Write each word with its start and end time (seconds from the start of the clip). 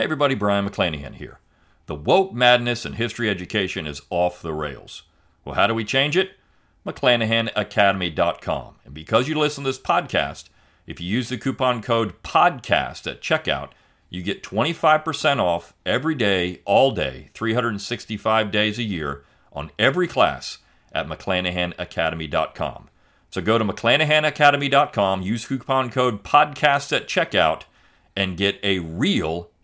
Hey 0.00 0.04
everybody, 0.04 0.34
Brion 0.34 0.66
McClanahan 0.66 1.16
here. 1.16 1.40
The 1.84 1.94
woke 1.94 2.32
madness 2.32 2.86
in 2.86 2.94
history 2.94 3.28
education 3.28 3.86
is 3.86 4.00
off 4.08 4.40
the 4.40 4.54
rails. 4.54 5.02
Well, 5.44 5.56
how 5.56 5.66
do 5.66 5.74
we 5.74 5.84
change 5.84 6.16
it? 6.16 6.30
McClanahanacademy.com. 6.86 8.76
And 8.86 8.94
because 8.94 9.28
you 9.28 9.38
listen 9.38 9.62
to 9.62 9.68
this 9.68 9.78
podcast, 9.78 10.48
if 10.86 11.02
you 11.02 11.06
use 11.06 11.28
the 11.28 11.36
coupon 11.36 11.82
code 11.82 12.14
PODCAST 12.22 13.10
at 13.10 13.20
checkout, 13.20 13.72
you 14.08 14.22
get 14.22 14.42
25% 14.42 15.38
off 15.38 15.74
every 15.84 16.14
day, 16.14 16.62
all 16.64 16.92
day, 16.92 17.28
365 17.34 18.50
days 18.50 18.78
a 18.78 18.82
year 18.82 19.22
on 19.52 19.70
every 19.78 20.08
class 20.08 20.60
at 20.92 21.08
McClanahanacademy.com. 21.08 22.88
So 23.28 23.42
go 23.42 23.58
to 23.58 23.66
McClanahanacademy.com, 23.66 25.20
use 25.20 25.44
coupon 25.44 25.90
code 25.90 26.24
PODCAST 26.24 26.96
at 26.96 27.06
checkout, 27.06 27.64
and 28.16 28.38
get 28.38 28.58
a 28.62 28.78
real 28.78 29.49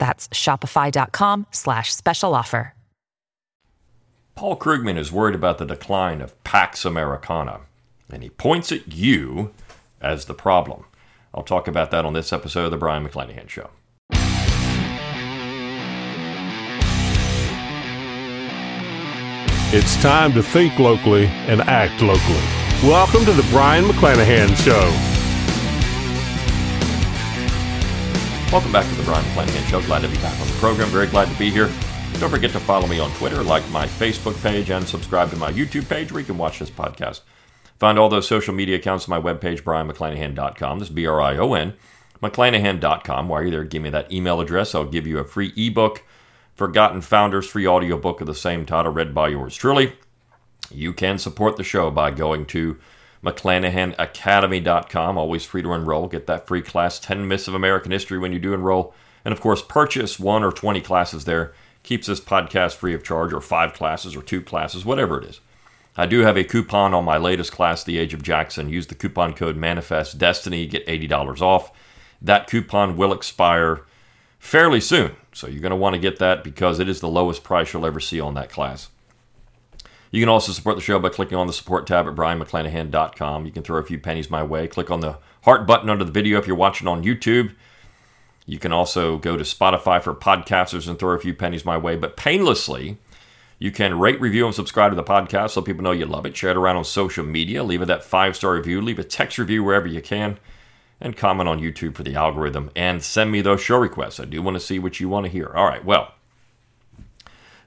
That's 0.00 0.26
shopify.com 0.28 1.46
slash 1.52 1.94
special 1.94 2.34
offer. 2.34 2.74
Paul 4.34 4.56
Krugman 4.56 4.96
is 4.96 5.12
worried 5.12 5.34
about 5.34 5.58
the 5.58 5.66
decline 5.66 6.22
of 6.22 6.42
Pax 6.44 6.86
Americana, 6.86 7.60
and 8.10 8.22
he 8.22 8.30
points 8.30 8.72
at 8.72 8.90
you 8.90 9.52
as 10.00 10.24
the 10.24 10.32
problem. 10.32 10.84
I'll 11.34 11.42
talk 11.42 11.68
about 11.68 11.90
that 11.90 12.06
on 12.06 12.14
this 12.14 12.32
episode 12.32 12.64
of 12.64 12.70
The 12.70 12.78
Brion 12.78 13.06
McClanahan 13.06 13.50
Show. 13.50 13.68
It's 19.72 20.00
time 20.02 20.32
to 20.32 20.42
think 20.42 20.78
locally 20.78 21.26
and 21.26 21.60
act 21.60 22.00
locally. 22.00 22.42
Welcome 22.82 23.26
to 23.26 23.32
the 23.32 23.46
Brion 23.50 23.84
McClanahan 23.84 24.56
Show. 24.64 25.09
Welcome 28.52 28.72
back 28.72 28.88
to 28.88 28.94
the 28.96 29.04
Brion 29.04 29.24
McClanahan 29.26 29.70
Show. 29.70 29.80
Glad 29.82 30.02
to 30.02 30.08
be 30.08 30.16
back 30.16 30.38
on 30.40 30.46
the 30.48 30.52
program. 30.54 30.88
Very 30.88 31.06
glad 31.06 31.28
to 31.28 31.38
be 31.38 31.50
here. 31.50 31.70
Don't 32.14 32.30
forget 32.30 32.50
to 32.50 32.58
follow 32.58 32.88
me 32.88 32.98
on 32.98 33.12
Twitter, 33.12 33.44
like 33.44 33.68
my 33.70 33.86
Facebook 33.86 34.42
page, 34.42 34.70
and 34.70 34.88
subscribe 34.88 35.30
to 35.30 35.36
my 35.36 35.52
YouTube 35.52 35.88
page 35.88 36.10
where 36.10 36.18
you 36.18 36.26
can 36.26 36.36
watch 36.36 36.58
this 36.58 36.68
podcast. 36.68 37.20
Find 37.78 37.96
all 37.96 38.08
those 38.08 38.26
social 38.26 38.52
media 38.52 38.74
accounts 38.74 39.08
on 39.08 39.22
my 39.22 39.32
webpage, 39.32 39.62
brionmcclanahan.com. 39.62 40.80
This 40.80 40.88
is 40.88 40.94
B 40.94 41.06
R 41.06 41.20
I 41.20 41.36
O 41.36 41.54
N, 41.54 41.74
McClanahan.com. 42.20 43.28
While 43.28 43.40
you're 43.42 43.46
you 43.46 43.50
there, 43.52 43.64
give 43.64 43.82
me 43.82 43.90
that 43.90 44.10
email 44.10 44.40
address. 44.40 44.74
I'll 44.74 44.84
give 44.84 45.06
you 45.06 45.18
a 45.18 45.24
free 45.24 45.52
ebook 45.56 46.02
Forgotten 46.56 47.02
Founders 47.02 47.46
free 47.46 47.68
audiobook 47.68 48.20
of 48.20 48.26
the 48.26 48.34
same 48.34 48.66
title, 48.66 48.90
read 48.90 49.14
by 49.14 49.28
yours 49.28 49.54
truly. 49.54 49.92
You 50.72 50.92
can 50.92 51.18
support 51.18 51.56
the 51.56 51.62
show 51.62 51.92
by 51.92 52.10
going 52.10 52.46
to 52.46 52.78
McClanahanacademy.com. 53.24 55.18
Always 55.18 55.44
free 55.44 55.62
to 55.62 55.72
enroll. 55.72 56.08
Get 56.08 56.26
that 56.26 56.46
free 56.46 56.62
class, 56.62 56.98
10 56.98 57.28
Myths 57.28 57.48
of 57.48 57.54
American 57.54 57.92
History, 57.92 58.18
when 58.18 58.32
you 58.32 58.38
do 58.38 58.54
enroll. 58.54 58.94
And 59.24 59.32
of 59.32 59.40
course, 59.40 59.62
purchase 59.62 60.18
one 60.18 60.42
or 60.42 60.52
20 60.52 60.80
classes 60.80 61.24
there. 61.24 61.52
Keeps 61.82 62.06
this 62.06 62.20
podcast 62.20 62.74
free 62.74 62.94
of 62.94 63.02
charge, 63.02 63.32
or 63.32 63.40
five 63.40 63.72
classes, 63.72 64.14
or 64.14 64.22
two 64.22 64.42
classes, 64.42 64.84
whatever 64.84 65.18
it 65.18 65.28
is. 65.28 65.40
I 65.96 66.06
do 66.06 66.20
have 66.20 66.36
a 66.36 66.44
coupon 66.44 66.94
on 66.94 67.04
my 67.04 67.18
latest 67.18 67.52
class, 67.52 67.82
The 67.84 67.98
Age 67.98 68.14
of 68.14 68.22
Jackson. 68.22 68.68
Use 68.68 68.86
the 68.86 68.94
coupon 68.94 69.34
code 69.34 69.56
Manifest 69.56 70.18
Destiny, 70.18 70.66
get 70.66 70.86
$80 70.86 71.40
off. 71.42 71.72
That 72.22 72.46
coupon 72.46 72.96
will 72.96 73.12
expire 73.12 73.82
fairly 74.38 74.80
soon. 74.80 75.16
So 75.32 75.46
you're 75.46 75.60
going 75.60 75.70
to 75.70 75.76
want 75.76 75.94
to 75.94 76.00
get 76.00 76.18
that 76.18 76.44
because 76.44 76.80
it 76.80 76.88
is 76.88 77.00
the 77.00 77.08
lowest 77.08 77.44
price 77.44 77.72
you'll 77.72 77.86
ever 77.86 78.00
see 78.00 78.20
on 78.20 78.34
that 78.34 78.50
class. 78.50 78.88
You 80.10 80.20
can 80.20 80.28
also 80.28 80.52
support 80.52 80.76
the 80.76 80.82
show 80.82 80.98
by 80.98 81.08
clicking 81.08 81.38
on 81.38 81.46
the 81.46 81.52
support 81.52 81.86
tab 81.86 82.06
at 82.06 82.14
brionmcclanahan.com. 82.14 83.46
You 83.46 83.52
can 83.52 83.62
throw 83.62 83.78
a 83.78 83.84
few 83.84 83.98
pennies 83.98 84.30
my 84.30 84.42
way. 84.42 84.66
Click 84.66 84.90
on 84.90 85.00
the 85.00 85.18
heart 85.44 85.66
button 85.66 85.88
under 85.88 86.04
the 86.04 86.10
video 86.10 86.38
if 86.38 86.46
you're 86.46 86.56
watching 86.56 86.88
on 86.88 87.04
YouTube. 87.04 87.54
You 88.44 88.58
can 88.58 88.72
also 88.72 89.18
go 89.18 89.36
to 89.36 89.44
Spotify 89.44 90.02
for 90.02 90.14
podcasters 90.14 90.88
and 90.88 90.98
throw 90.98 91.14
a 91.14 91.20
few 91.20 91.34
pennies 91.34 91.64
my 91.64 91.76
way, 91.76 91.96
but 91.96 92.16
painlessly. 92.16 92.98
You 93.60 93.70
can 93.70 93.98
rate, 93.98 94.20
review, 94.20 94.46
and 94.46 94.54
subscribe 94.54 94.90
to 94.90 94.96
the 94.96 95.04
podcast 95.04 95.50
so 95.50 95.60
people 95.60 95.84
know 95.84 95.90
you 95.92 96.06
love 96.06 96.24
it. 96.24 96.34
Share 96.34 96.50
it 96.50 96.56
around 96.56 96.76
on 96.76 96.84
social 96.84 97.24
media. 97.24 97.62
Leave 97.62 97.82
it 97.82 97.86
that 97.86 98.02
five 98.02 98.34
star 98.34 98.54
review. 98.54 98.80
Leave 98.80 98.98
a 98.98 99.04
text 99.04 99.38
review 99.38 99.62
wherever 99.62 99.86
you 99.86 100.00
can 100.00 100.38
and 101.00 101.16
comment 101.16 101.48
on 101.48 101.60
YouTube 101.60 101.94
for 101.94 102.02
the 102.02 102.14
algorithm 102.14 102.70
and 102.74 103.02
send 103.02 103.30
me 103.30 103.40
those 103.40 103.60
show 103.60 103.76
requests. 103.76 104.18
I 104.18 104.24
do 104.24 104.42
want 104.42 104.56
to 104.56 104.60
see 104.60 104.78
what 104.78 104.98
you 104.98 105.08
want 105.08 105.26
to 105.26 105.32
hear. 105.32 105.48
All 105.54 105.66
right, 105.66 105.84
well, 105.84 106.14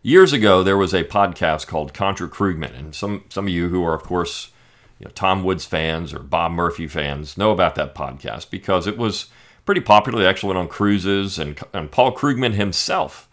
years 0.04 0.34
ago 0.34 0.62
there 0.62 0.78
was 0.78 0.94
a 0.94 1.04
podcast 1.04 1.66
called 1.66 1.94
Contra 1.94 2.30
Krugman, 2.30 2.78
and 2.78 2.94
some 2.94 3.24
some 3.30 3.48
of 3.48 3.54
you 3.54 3.70
who 3.70 3.84
are, 3.84 3.96
of 3.96 4.04
course, 4.04 4.52
you 5.00 5.06
know, 5.06 5.12
Tom 5.16 5.44
Woods 5.44 5.66
fans 5.66 6.14
or 6.14 6.20
Bob 6.20 6.52
Murphy 6.52 6.86
fans 6.86 7.38
know 7.38 7.52
about 7.52 7.74
that 7.76 7.96
podcast 7.96 8.52
because 8.52 8.86
it 8.86 8.98
was 8.98 9.28
pretty 9.66 9.82
popular. 9.82 10.20
They 10.20 10.28
actually 10.28 10.50
went 10.50 10.60
on 10.60 10.68
cruises, 10.68 11.40
and, 11.40 11.60
and 11.74 11.90
Paul 11.90 12.16
Krugman 12.16 12.54
himself 12.54 13.28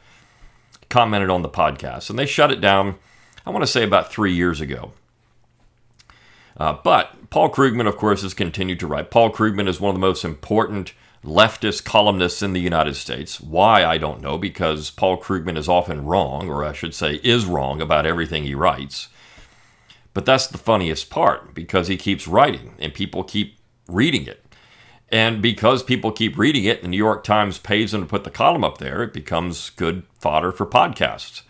commented 0.88 1.28
on 1.28 1.42
the 1.42 1.48
podcast, 1.48 2.08
and 2.08 2.19
they 2.19 2.26
shut 2.26 2.50
it 2.50 2.60
down. 2.60 2.97
I 3.44 3.50
want 3.50 3.62
to 3.62 3.70
say 3.70 3.82
about 3.82 4.12
three 4.12 4.32
years 4.32 4.60
ago. 4.60 4.92
Uh, 6.56 6.76
but 6.84 7.31
Paul 7.31 7.50
Krugman, 7.50 7.87
of 7.87 7.97
course, 7.97 8.22
has 8.22 8.34
continued 8.34 8.81
to 8.81 8.87
write. 8.87 9.10
Paul 9.10 9.32
Krugman 9.32 9.66
is 9.66 9.81
one 9.81 9.91
of 9.91 10.00
the 10.00 10.06
most 10.06 10.25
important 10.25 10.92
leftist 11.25 11.84
columnists 11.84 12.42
in 12.42 12.53
the 12.53 12.60
United 12.60 12.97
States. 12.97 13.41
Why, 13.41 13.84
I 13.84 13.98
don't 13.98 14.22
know, 14.22 14.38
because 14.38 14.91
Paul 14.91 15.20
Krugman 15.20 15.58
is 15.58 15.69
often 15.69 16.04
wrong, 16.04 16.48
or 16.48 16.64
I 16.64 16.72
should 16.72 16.94
say, 16.94 17.20
is 17.22 17.44
wrong 17.44 17.81
about 17.81 18.06
everything 18.06 18.44
he 18.44 18.54
writes. 18.54 19.08
But 20.14 20.26
that's 20.26 20.47
the 20.47 20.58
funniest 20.58 21.10
part, 21.10 21.54
because 21.54 21.88
he 21.88 21.97
keeps 21.97 22.26
writing 22.26 22.75
and 22.78 22.94
people 22.94 23.22
keep 23.22 23.58
reading 23.86 24.26
it. 24.26 24.44
And 25.12 25.42
because 25.42 25.82
people 25.82 26.12
keep 26.12 26.38
reading 26.38 26.64
it, 26.64 26.82
the 26.82 26.88
New 26.88 26.97
York 26.97 27.25
Times 27.25 27.58
pays 27.58 27.92
them 27.92 28.02
to 28.02 28.06
put 28.06 28.25
the 28.25 28.31
column 28.31 28.64
up 28.64 28.78
there, 28.78 29.02
it 29.02 29.12
becomes 29.12 29.70
good 29.70 30.04
fodder 30.19 30.52
for 30.52 30.66
podcasts. 30.66 31.42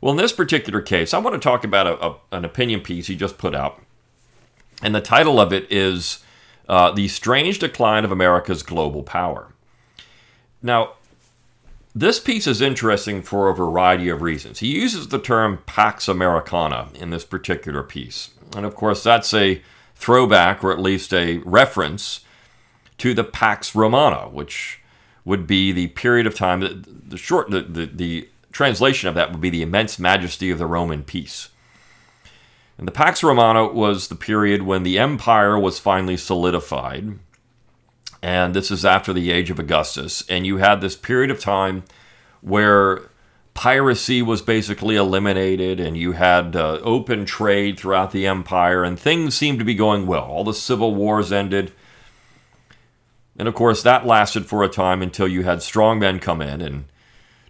Well, 0.00 0.12
in 0.12 0.18
this 0.18 0.32
particular 0.32 0.80
case, 0.80 1.14
I 1.14 1.18
want 1.18 1.34
to 1.34 1.40
talk 1.40 1.64
about 1.64 1.86
a, 1.86 2.04
a, 2.04 2.16
an 2.32 2.44
opinion 2.44 2.80
piece 2.80 3.06
he 3.06 3.16
just 3.16 3.38
put 3.38 3.54
out 3.54 3.82
and 4.82 4.94
the 4.94 5.00
title 5.00 5.40
of 5.40 5.52
it 5.52 5.70
is 5.70 6.22
uh, 6.68 6.90
The 6.92 7.08
Strange 7.08 7.58
Decline 7.58 8.04
of 8.04 8.12
America's 8.12 8.62
Global 8.62 9.02
Power. 9.02 9.52
Now, 10.62 10.92
this 11.94 12.20
piece 12.20 12.46
is 12.46 12.60
interesting 12.60 13.22
for 13.22 13.48
a 13.48 13.54
variety 13.54 14.08
of 14.08 14.20
reasons. 14.20 14.58
He 14.58 14.68
uses 14.68 15.08
the 15.08 15.18
term 15.18 15.62
Pax 15.64 16.08
Americana 16.08 16.88
in 16.94 17.10
this 17.10 17.24
particular 17.24 17.82
piece. 17.82 18.30
And 18.54 18.66
of 18.66 18.74
course, 18.74 19.02
that's 19.02 19.32
a 19.32 19.62
throwback, 19.94 20.62
or 20.62 20.72
at 20.72 20.78
least 20.78 21.14
a 21.14 21.38
reference, 21.38 22.20
to 22.98 23.14
the 23.14 23.24
Pax 23.24 23.74
Romana, 23.74 24.28
which 24.28 24.80
would 25.24 25.46
be 25.46 25.72
the 25.72 25.88
period 25.88 26.26
of 26.26 26.34
time, 26.34 26.60
the, 26.60 26.84
the 27.08 27.16
short, 27.16 27.50
the, 27.50 27.62
the, 27.62 27.86
the 27.86 28.28
translation 28.52 29.08
of 29.08 29.14
that 29.14 29.32
would 29.32 29.40
be 29.40 29.50
the 29.50 29.62
immense 29.62 29.98
majesty 29.98 30.50
of 30.50 30.58
the 30.58 30.66
Roman 30.66 31.02
peace. 31.02 31.48
And 32.78 32.86
the 32.86 32.92
Pax 32.92 33.22
Romana 33.22 33.66
was 33.66 34.08
the 34.08 34.14
period 34.14 34.62
when 34.62 34.82
the 34.82 34.98
empire 34.98 35.58
was 35.58 35.78
finally 35.78 36.16
solidified. 36.16 37.18
And 38.22 38.54
this 38.54 38.70
is 38.70 38.84
after 38.84 39.12
the 39.12 39.30
age 39.30 39.50
of 39.50 39.58
Augustus. 39.58 40.24
And 40.28 40.46
you 40.46 40.58
had 40.58 40.80
this 40.80 40.96
period 40.96 41.30
of 41.30 41.40
time 41.40 41.84
where 42.42 43.02
piracy 43.54 44.20
was 44.20 44.42
basically 44.42 44.96
eliminated 44.96 45.80
and 45.80 45.96
you 45.96 46.12
had 46.12 46.54
uh, 46.54 46.78
open 46.82 47.24
trade 47.24 47.78
throughout 47.78 48.10
the 48.10 48.26
empire 48.26 48.84
and 48.84 48.98
things 48.98 49.34
seemed 49.34 49.58
to 49.58 49.64
be 49.64 49.74
going 49.74 50.06
well. 50.06 50.24
All 50.24 50.44
the 50.44 50.52
civil 50.52 50.94
wars 50.94 51.32
ended. 51.32 51.72
And 53.38 53.48
of 53.48 53.54
course, 53.54 53.82
that 53.82 54.06
lasted 54.06 54.44
for 54.44 54.62
a 54.62 54.68
time 54.68 55.00
until 55.00 55.26
you 55.26 55.44
had 55.44 55.62
strong 55.62 55.98
men 55.98 56.18
come 56.18 56.42
in 56.42 56.60
and 56.60 56.84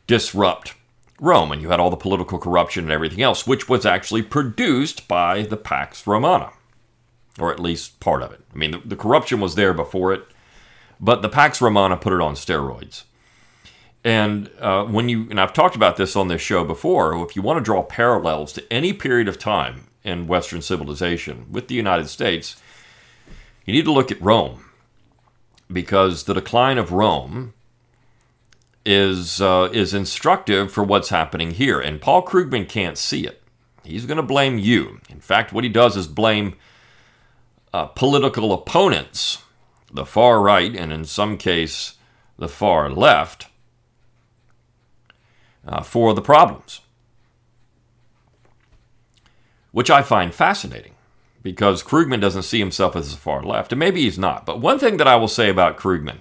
disrupt 0.06 0.74
Rome, 1.20 1.52
and 1.52 1.62
you 1.62 1.70
had 1.70 1.80
all 1.80 1.90
the 1.90 1.96
political 1.96 2.38
corruption 2.38 2.84
and 2.84 2.92
everything 2.92 3.22
else, 3.22 3.46
which 3.46 3.68
was 3.68 3.86
actually 3.86 4.22
produced 4.22 5.08
by 5.08 5.42
the 5.42 5.56
Pax 5.56 6.06
Romana, 6.06 6.52
or 7.38 7.52
at 7.52 7.60
least 7.60 8.00
part 8.00 8.22
of 8.22 8.32
it. 8.32 8.40
I 8.54 8.56
mean, 8.56 8.72
the, 8.72 8.82
the 8.84 8.96
corruption 8.96 9.40
was 9.40 9.54
there 9.54 9.72
before 9.72 10.12
it, 10.12 10.24
but 11.00 11.22
the 11.22 11.28
Pax 11.28 11.60
Romana 11.60 11.96
put 11.96 12.12
it 12.12 12.20
on 12.20 12.34
steroids. 12.34 13.04
And 14.04 14.50
uh, 14.60 14.84
when 14.84 15.08
you, 15.08 15.26
and 15.30 15.40
I've 15.40 15.52
talked 15.52 15.74
about 15.74 15.96
this 15.96 16.14
on 16.14 16.28
this 16.28 16.40
show 16.40 16.64
before, 16.64 17.24
if 17.24 17.34
you 17.34 17.42
want 17.42 17.58
to 17.58 17.64
draw 17.64 17.82
parallels 17.82 18.52
to 18.52 18.72
any 18.72 18.92
period 18.92 19.26
of 19.26 19.38
time 19.38 19.88
in 20.04 20.28
Western 20.28 20.62
civilization 20.62 21.46
with 21.50 21.66
the 21.66 21.74
United 21.74 22.08
States, 22.08 22.60
you 23.64 23.72
need 23.72 23.84
to 23.84 23.92
look 23.92 24.12
at 24.12 24.22
Rome. 24.22 24.64
Because 25.72 26.24
the 26.24 26.34
decline 26.34 26.78
of 26.78 26.92
Rome 26.92 27.52
is 28.86 29.40
uh, 29.40 29.68
is 29.72 29.92
instructive 29.92 30.72
for 30.72 30.84
what's 30.84 31.08
happening 31.08 31.50
here, 31.50 31.80
and 31.80 32.00
Paul 32.00 32.24
Krugman 32.24 32.68
can't 32.68 32.96
see 32.96 33.26
it. 33.26 33.42
He's 33.82 34.06
going 34.06 34.16
to 34.16 34.22
blame 34.22 34.58
you. 34.58 35.00
In 35.10 35.20
fact, 35.20 35.52
what 35.52 35.64
he 35.64 35.70
does 35.70 35.96
is 35.96 36.06
blame 36.06 36.56
uh, 37.74 37.86
political 37.86 38.52
opponents, 38.52 39.42
the 39.92 40.06
far 40.06 40.40
right, 40.40 40.74
and 40.74 40.92
in 40.92 41.04
some 41.04 41.36
case 41.36 41.94
the 42.38 42.48
far 42.48 42.88
left, 42.88 43.48
uh, 45.66 45.82
for 45.82 46.14
the 46.14 46.22
problems, 46.22 46.80
which 49.72 49.90
I 49.90 50.02
find 50.02 50.32
fascinating 50.32 50.92
because 51.42 51.82
Krugman 51.82 52.20
doesn't 52.20 52.42
see 52.42 52.58
himself 52.58 52.96
as 52.96 53.12
the 53.12 53.16
far 53.16 53.42
left, 53.42 53.72
and 53.72 53.78
maybe 53.78 54.02
he's 54.02 54.18
not. 54.18 54.44
But 54.44 54.60
one 54.60 54.78
thing 54.78 54.96
that 54.96 55.06
I 55.06 55.16
will 55.16 55.28
say 55.28 55.48
about 55.48 55.76
Krugman 55.76 56.18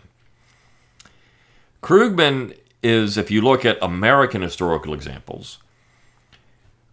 Krugman 1.85 2.57
is, 2.81 3.15
if 3.15 3.29
you 3.29 3.41
look 3.41 3.63
at 3.63 3.77
American 3.79 4.41
historical 4.41 4.91
examples, 4.91 5.59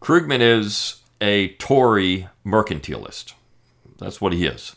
Krugman 0.02 0.42
is 0.42 1.00
a 1.18 1.54
Tory 1.54 2.28
mercantilist. 2.44 3.32
That's 3.96 4.20
what 4.20 4.34
he 4.34 4.44
is. 4.44 4.76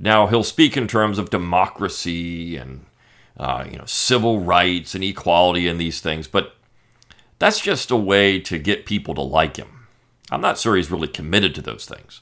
Now, 0.00 0.26
he'll 0.26 0.42
speak 0.42 0.76
in 0.76 0.88
terms 0.88 1.20
of 1.20 1.30
democracy 1.30 2.56
and 2.56 2.86
uh, 3.36 3.66
you 3.70 3.78
know, 3.78 3.84
civil 3.86 4.40
rights 4.40 4.96
and 4.96 5.04
equality 5.04 5.68
and 5.68 5.80
these 5.80 6.00
things, 6.00 6.26
but 6.26 6.56
that's 7.38 7.60
just 7.60 7.92
a 7.92 7.96
way 7.96 8.40
to 8.40 8.58
get 8.58 8.84
people 8.84 9.14
to 9.14 9.22
like 9.22 9.58
him. 9.58 9.86
I'm 10.28 10.40
not 10.40 10.58
sure 10.58 10.74
he's 10.74 10.90
really 10.90 11.06
committed 11.06 11.54
to 11.54 11.62
those 11.62 11.86
things. 11.86 12.20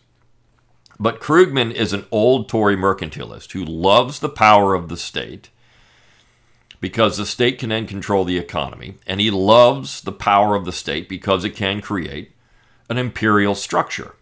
But 0.98 1.22
Krugman 1.22 1.72
is 1.72 1.94
an 1.94 2.04
old 2.10 2.50
Tory 2.50 2.76
mercantilist 2.76 3.52
who 3.52 3.64
loves 3.64 4.18
the 4.18 4.28
power 4.28 4.74
of 4.74 4.90
the 4.90 4.98
state 4.98 5.48
because 6.81 7.17
the 7.17 7.27
state 7.27 7.59
can 7.59 7.69
then 7.69 7.87
control 7.87 8.25
the 8.25 8.38
economy, 8.38 8.97
and 9.06 9.21
he 9.21 9.31
loves 9.31 10.00
the 10.00 10.12
power 10.12 10.55
of 10.55 10.65
the 10.65 10.73
state 10.73 11.09
because 11.09 11.44
it 11.44 11.55
can 11.55 11.81
create 11.81 12.32
an 12.88 12.99
imperial 12.99 13.55
structure. 13.55 14.15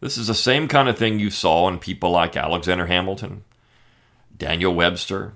This 0.00 0.16
is 0.16 0.28
the 0.28 0.34
same 0.34 0.66
kind 0.66 0.88
of 0.88 0.96
thing 0.96 1.18
you 1.18 1.30
saw 1.30 1.68
in 1.68 1.78
people 1.78 2.10
like 2.10 2.36
Alexander 2.36 2.86
Hamilton, 2.86 3.44
Daniel 4.36 4.74
Webster, 4.74 5.34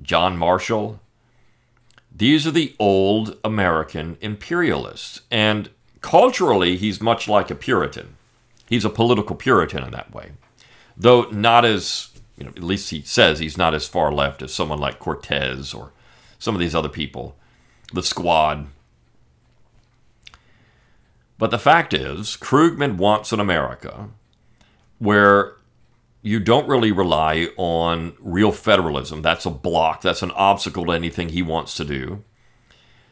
John 0.00 0.38
Marshall. 0.38 1.00
These 2.14 2.46
are 2.46 2.52
the 2.52 2.74
old 2.78 3.36
American 3.44 4.16
imperialists. 4.22 5.20
And 5.30 5.68
culturally, 6.00 6.78
he's 6.78 7.02
much 7.02 7.28
like 7.28 7.50
a 7.50 7.54
Puritan. 7.54 8.16
He's 8.66 8.84
a 8.84 8.90
political 8.90 9.36
Puritan 9.36 9.84
in 9.84 9.90
that 9.90 10.14
way, 10.14 10.32
though 10.96 11.24
not 11.30 11.66
as 11.66 12.08
you 12.38 12.44
know, 12.44 12.50
at 12.50 12.62
least 12.62 12.90
he 12.90 13.02
says 13.02 13.38
he's 13.38 13.58
not 13.58 13.74
as 13.74 13.88
far 13.88 14.12
left 14.12 14.42
as 14.42 14.54
someone 14.54 14.78
like 14.78 14.98
Cortez 14.98 15.74
or 15.74 15.92
some 16.38 16.54
of 16.54 16.60
these 16.60 16.74
other 16.74 16.88
people, 16.88 17.36
the 17.92 18.02
squad. 18.02 18.68
But 21.36 21.50
the 21.50 21.58
fact 21.58 21.92
is, 21.92 22.36
Krugman 22.36 22.96
wants 22.96 23.32
an 23.32 23.40
America 23.40 24.08
where 24.98 25.54
you 26.22 26.40
don't 26.40 26.68
really 26.68 26.92
rely 26.92 27.48
on 27.56 28.14
real 28.20 28.52
federalism. 28.52 29.22
That's 29.22 29.46
a 29.46 29.50
block, 29.50 30.02
that's 30.02 30.22
an 30.22 30.32
obstacle 30.32 30.86
to 30.86 30.92
anything 30.92 31.30
he 31.30 31.42
wants 31.42 31.74
to 31.76 31.84
do. 31.84 32.24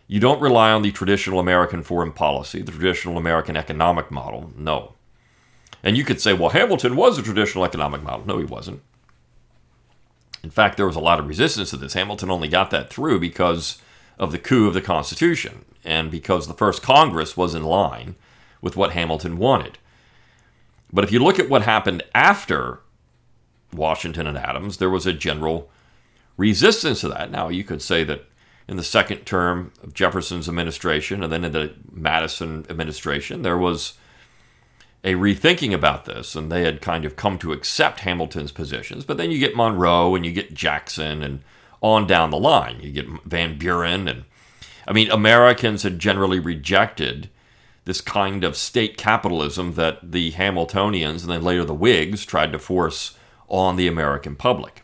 You 0.08 0.20
don't 0.20 0.40
rely 0.40 0.70
on 0.70 0.82
the 0.82 0.92
traditional 0.92 1.40
American 1.40 1.82
foreign 1.82 2.12
policy, 2.12 2.62
the 2.62 2.70
traditional 2.70 3.18
American 3.18 3.56
economic 3.56 4.10
model. 4.10 4.52
No. 4.56 4.94
And 5.82 5.96
you 5.96 6.04
could 6.04 6.20
say, 6.20 6.32
well, 6.32 6.50
Hamilton 6.50 6.94
was 6.94 7.18
a 7.18 7.22
traditional 7.22 7.64
economic 7.64 8.02
model. 8.02 8.26
No, 8.26 8.38
he 8.38 8.44
wasn't. 8.44 8.82
In 10.46 10.50
fact, 10.50 10.76
there 10.76 10.86
was 10.86 10.94
a 10.94 11.00
lot 11.00 11.18
of 11.18 11.26
resistance 11.26 11.70
to 11.70 11.76
this. 11.76 11.94
Hamilton 11.94 12.30
only 12.30 12.46
got 12.46 12.70
that 12.70 12.88
through 12.88 13.18
because 13.18 13.82
of 14.16 14.30
the 14.30 14.38
coup 14.38 14.68
of 14.68 14.74
the 14.74 14.80
Constitution 14.80 15.64
and 15.84 16.08
because 16.08 16.46
the 16.46 16.54
first 16.54 16.82
Congress 16.82 17.36
was 17.36 17.52
in 17.52 17.64
line 17.64 18.14
with 18.60 18.76
what 18.76 18.92
Hamilton 18.92 19.38
wanted. 19.38 19.78
But 20.92 21.02
if 21.02 21.10
you 21.10 21.18
look 21.18 21.40
at 21.40 21.48
what 21.48 21.62
happened 21.62 22.04
after 22.14 22.78
Washington 23.72 24.28
and 24.28 24.38
Adams, 24.38 24.76
there 24.76 24.88
was 24.88 25.04
a 25.04 25.12
general 25.12 25.68
resistance 26.36 27.00
to 27.00 27.08
that. 27.08 27.32
Now, 27.32 27.48
you 27.48 27.64
could 27.64 27.82
say 27.82 28.04
that 28.04 28.26
in 28.68 28.76
the 28.76 28.84
second 28.84 29.24
term 29.26 29.72
of 29.82 29.94
Jefferson's 29.94 30.48
administration 30.48 31.24
and 31.24 31.32
then 31.32 31.44
in 31.44 31.50
the 31.50 31.74
Madison 31.90 32.64
administration, 32.70 33.42
there 33.42 33.58
was 33.58 33.94
a 35.04 35.14
rethinking 35.14 35.72
about 35.72 36.04
this, 36.04 36.34
and 36.34 36.50
they 36.50 36.62
had 36.62 36.80
kind 36.80 37.04
of 37.04 37.16
come 37.16 37.38
to 37.38 37.52
accept 37.52 38.00
Hamilton's 38.00 38.52
positions. 38.52 39.04
But 39.04 39.16
then 39.16 39.30
you 39.30 39.38
get 39.38 39.56
Monroe 39.56 40.14
and 40.14 40.26
you 40.26 40.32
get 40.32 40.54
Jackson 40.54 41.22
and 41.22 41.42
on 41.80 42.06
down 42.06 42.30
the 42.30 42.38
line. 42.38 42.80
You 42.80 42.90
get 42.90 43.06
Van 43.24 43.58
Buren 43.58 44.08
and 44.08 44.24
I 44.88 44.92
mean 44.92 45.10
Americans 45.10 45.82
had 45.82 45.98
generally 45.98 46.40
rejected 46.40 47.30
this 47.84 48.00
kind 48.00 48.42
of 48.42 48.56
state 48.56 48.96
capitalism 48.96 49.74
that 49.74 50.12
the 50.12 50.32
Hamiltonians 50.32 51.22
and 51.22 51.30
then 51.30 51.42
later 51.42 51.64
the 51.64 51.74
Whigs 51.74 52.24
tried 52.24 52.52
to 52.52 52.58
force 52.58 53.16
on 53.48 53.76
the 53.76 53.86
American 53.86 54.34
public. 54.34 54.82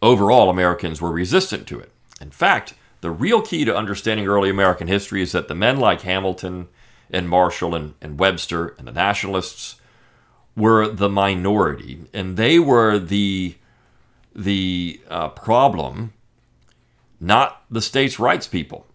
Overall, 0.00 0.48
Americans 0.48 1.00
were 1.00 1.12
resistant 1.12 1.66
to 1.68 1.78
it. 1.78 1.92
In 2.20 2.30
fact, 2.30 2.74
the 3.02 3.10
real 3.10 3.42
key 3.42 3.64
to 3.64 3.76
understanding 3.76 4.26
early 4.26 4.48
American 4.48 4.88
history 4.88 5.22
is 5.22 5.32
that 5.32 5.48
the 5.48 5.54
men 5.54 5.76
like 5.78 6.00
Hamilton 6.02 6.68
and 7.12 7.28
Marshall 7.28 7.74
and, 7.74 7.94
and 8.00 8.18
Webster 8.18 8.68
and 8.78 8.88
the 8.88 8.92
nationalists 8.92 9.76
were 10.56 10.88
the 10.88 11.08
minority, 11.08 12.00
and 12.12 12.36
they 12.36 12.58
were 12.58 12.98
the 12.98 13.56
the 14.34 15.00
uh, 15.08 15.28
problem, 15.28 16.12
not 17.20 17.62
the 17.70 17.82
states' 17.82 18.18
rights 18.18 18.46
people. 18.46 18.86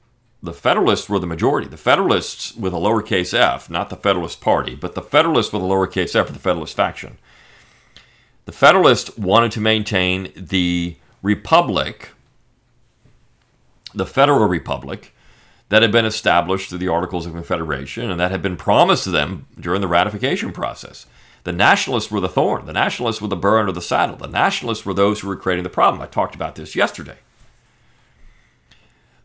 The 0.42 0.54
Federalists 0.54 1.10
were 1.10 1.20
the 1.20 1.28
majority. 1.28 1.68
The 1.68 1.78
Federalists 1.78 2.56
with 2.56 2.74
a 2.74 2.78
lowercase 2.78 3.34
f, 3.34 3.70
not 3.70 3.90
the 3.90 3.96
Federalist 3.96 4.42
Party, 4.42 4.76
but 4.76 4.96
the 4.96 5.02
Federalists 5.02 5.54
with 5.54 5.62
a 5.62 5.66
lowercase 5.66 6.16
f, 6.16 6.28
the 6.28 6.40
Federalist 6.40 6.76
faction. 6.76 7.18
The 8.46 8.52
Federalists 8.52 9.16
wanted 9.18 9.52
to 9.54 9.62
maintain 9.62 10.32
the 10.36 10.96
republic, 11.22 12.10
the 13.94 14.06
Federal 14.06 14.48
Republic, 14.48 15.14
that 15.70 15.82
had 15.82 15.92
been 15.92 16.06
established 16.06 16.70
through 16.70 16.78
the 16.78 16.88
Articles 16.88 17.26
of 17.26 17.34
Confederation 17.34 18.10
and 18.10 18.20
that 18.20 18.32
had 18.32 18.42
been 18.42 18.58
promised 18.58 19.04
to 19.04 19.12
them 19.12 19.48
during 19.60 19.82
the 19.82 19.88
ratification 19.88 20.52
process. 20.52 21.06
The 21.44 21.52
nationalists 21.52 22.12
were 22.12 22.20
the 22.20 22.30
thorn. 22.30 22.66
The 22.66 22.74
nationalists 22.74 23.22
were 23.22 23.28
the 23.28 23.36
burr 23.36 23.60
under 23.60 23.72
the 23.72 23.82
saddle. 23.82 24.18
The 24.18 24.28
nationalists 24.28 24.86
were 24.86 24.94
those 24.94 25.20
who 25.20 25.28
were 25.28 25.36
creating 25.36 25.64
the 25.64 25.70
problem. 25.70 26.02
I 26.02 26.06
talked 26.06 26.36
about 26.36 26.56
this 26.56 26.76
yesterday. 26.76 27.18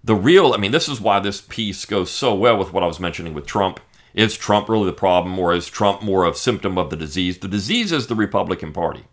The 0.05 0.15
real, 0.15 0.53
I 0.53 0.57
mean, 0.57 0.73
this 0.73 0.89
is 0.89 1.01
why 1.01 1.21
this 1.21 1.41
piece 1.41 1.85
goes 1.85 2.11
so 2.11 2.35
well 2.35 2.57
with 2.57 2.73
what 2.73 2.83
I 2.83 2.87
was 2.87 3.01
mentioning 3.01 3.35
with 3.35 3.47
Trump. 3.47 3.81
Is 4.15 4.37
Trump 4.37 4.69
really 4.69 4.87
the 4.87 4.93
problem, 4.93 5.39
or 5.39 5.55
is 5.55 5.69
Trump 5.69 6.03
more 6.03 6.25
of 6.25 6.35
a 6.35 6.39
symptom 6.39 6.77
of 6.77 6.91
the 6.91 6.97
disease? 6.97 7.39
The 7.39 7.49
disease 7.49 7.93
is 7.93 8.09
the 8.09 8.15
Republican 8.15 8.73
Party. 8.73 9.05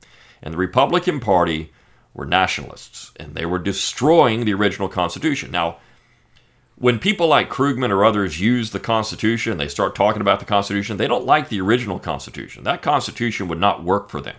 And 0.42 0.54
the 0.54 0.58
Republican 0.58 1.20
Party 1.20 1.72
were 2.14 2.26
nationalists, 2.26 3.12
and 3.18 3.36
they 3.36 3.46
were 3.46 3.60
destroying 3.60 4.46
the 4.46 4.54
original 4.54 4.90
Constitution. 4.90 5.52
Now, 5.52 5.78
when 6.80 6.98
people 6.98 7.28
like 7.28 7.50
Krugman 7.50 7.92
or 7.92 8.06
others 8.06 8.40
use 8.40 8.72
the 8.72 8.80
Constitution, 8.80 9.58
they 9.58 9.68
start 9.68 9.96
talking 9.96 10.22
about 10.22 10.40
the 10.40 10.46
Constitution, 10.46 10.96
they 10.96 11.08
don't 11.08 11.26
like 11.26 11.50
the 11.50 11.60
original 11.60 12.00
Constitution. 12.00 12.64
That 12.64 12.82
Constitution 12.82 13.50
would 13.50 13.60
not 13.60 13.84
work 13.84 14.10
for 14.10 14.22
them. 14.22 14.38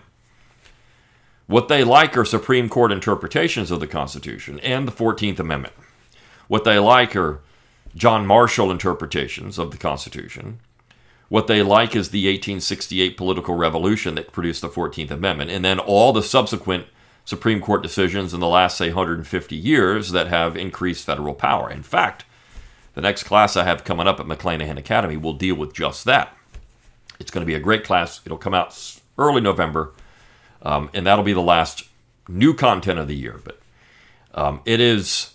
What 1.45 1.67
they 1.67 1.83
like 1.83 2.17
are 2.17 2.25
Supreme 2.25 2.67
Court 2.67 2.91
interpretations 2.91 3.69
of 3.69 3.79
the 3.79 3.87
Constitution 3.87 4.59
and 4.61 4.87
the 4.87 4.91
14th 4.91 5.37
Amendment. 5.37 5.75
What 6.47 6.63
they 6.63 6.79
like 6.79 7.15
are 7.15 7.41
John 7.95 8.25
Marshall 8.25 8.71
interpretations 8.71 9.59
of 9.59 9.69
the 9.69 9.77
Constitution. 9.77 10.59
What 11.29 11.47
they 11.47 11.61
like 11.61 11.95
is 11.95 12.09
the 12.09 12.25
1868 12.25 13.17
political 13.17 13.55
revolution 13.55 14.15
that 14.15 14.31
produced 14.31 14.61
the 14.61 14.69
14th 14.69 15.11
Amendment, 15.11 15.51
and 15.51 15.63
then 15.63 15.77
all 15.77 16.11
the 16.11 16.23
subsequent 16.23 16.87
Supreme 17.23 17.61
Court 17.61 17.83
decisions 17.83 18.33
in 18.33 18.39
the 18.39 18.47
last, 18.47 18.77
say, 18.77 18.87
150 18.87 19.55
years 19.55 20.11
that 20.11 20.27
have 20.27 20.57
increased 20.57 21.05
federal 21.05 21.35
power. 21.35 21.69
In 21.69 21.83
fact, 21.83 22.25
the 22.93 23.01
next 23.01 23.23
class 23.23 23.55
I 23.55 23.63
have 23.63 23.83
coming 23.83 24.07
up 24.07 24.19
at 24.19 24.25
McClanahan 24.25 24.77
Academy 24.77 25.17
will 25.17 25.33
deal 25.33 25.55
with 25.55 25.73
just 25.73 26.05
that. 26.05 26.35
It's 27.19 27.31
going 27.31 27.41
to 27.41 27.47
be 27.47 27.55
a 27.55 27.59
great 27.59 27.83
class. 27.83 28.19
It'll 28.25 28.37
come 28.37 28.53
out 28.53 28.99
early 29.17 29.41
November, 29.41 29.93
um, 30.61 30.89
and 30.93 31.05
that'll 31.05 31.23
be 31.23 31.33
the 31.33 31.41
last 31.41 31.83
new 32.27 32.53
content 32.53 32.99
of 32.99 33.07
the 33.07 33.15
year. 33.15 33.39
But 33.43 33.59
um, 34.33 34.61
it 34.65 34.79
is 34.79 35.33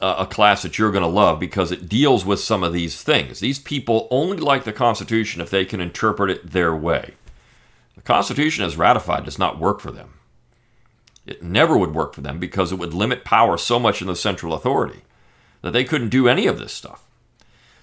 a, 0.00 0.14
a 0.20 0.26
class 0.26 0.62
that 0.62 0.78
you're 0.78 0.90
going 0.90 1.02
to 1.02 1.08
love 1.08 1.38
because 1.38 1.70
it 1.70 1.88
deals 1.88 2.24
with 2.24 2.40
some 2.40 2.64
of 2.64 2.72
these 2.72 3.02
things. 3.02 3.40
These 3.40 3.58
people 3.58 4.08
only 4.10 4.38
like 4.38 4.64
the 4.64 4.72
Constitution 4.72 5.40
if 5.40 5.50
they 5.50 5.64
can 5.64 5.80
interpret 5.80 6.30
it 6.30 6.50
their 6.50 6.74
way. 6.74 7.14
The 7.94 8.02
Constitution 8.02 8.64
as 8.64 8.76
ratified 8.76 9.24
does 9.24 9.38
not 9.38 9.60
work 9.60 9.80
for 9.80 9.92
them. 9.92 10.14
It 11.26 11.42
never 11.42 11.76
would 11.78 11.94
work 11.94 12.14
for 12.14 12.20
them 12.20 12.38
because 12.38 12.72
it 12.72 12.78
would 12.78 12.92
limit 12.92 13.24
power 13.24 13.56
so 13.56 13.78
much 13.78 14.02
in 14.02 14.08
the 14.08 14.16
central 14.16 14.52
authority 14.52 15.02
that 15.64 15.72
they 15.72 15.82
couldn't 15.82 16.10
do 16.10 16.28
any 16.28 16.46
of 16.46 16.58
this 16.58 16.74
stuff. 16.74 17.08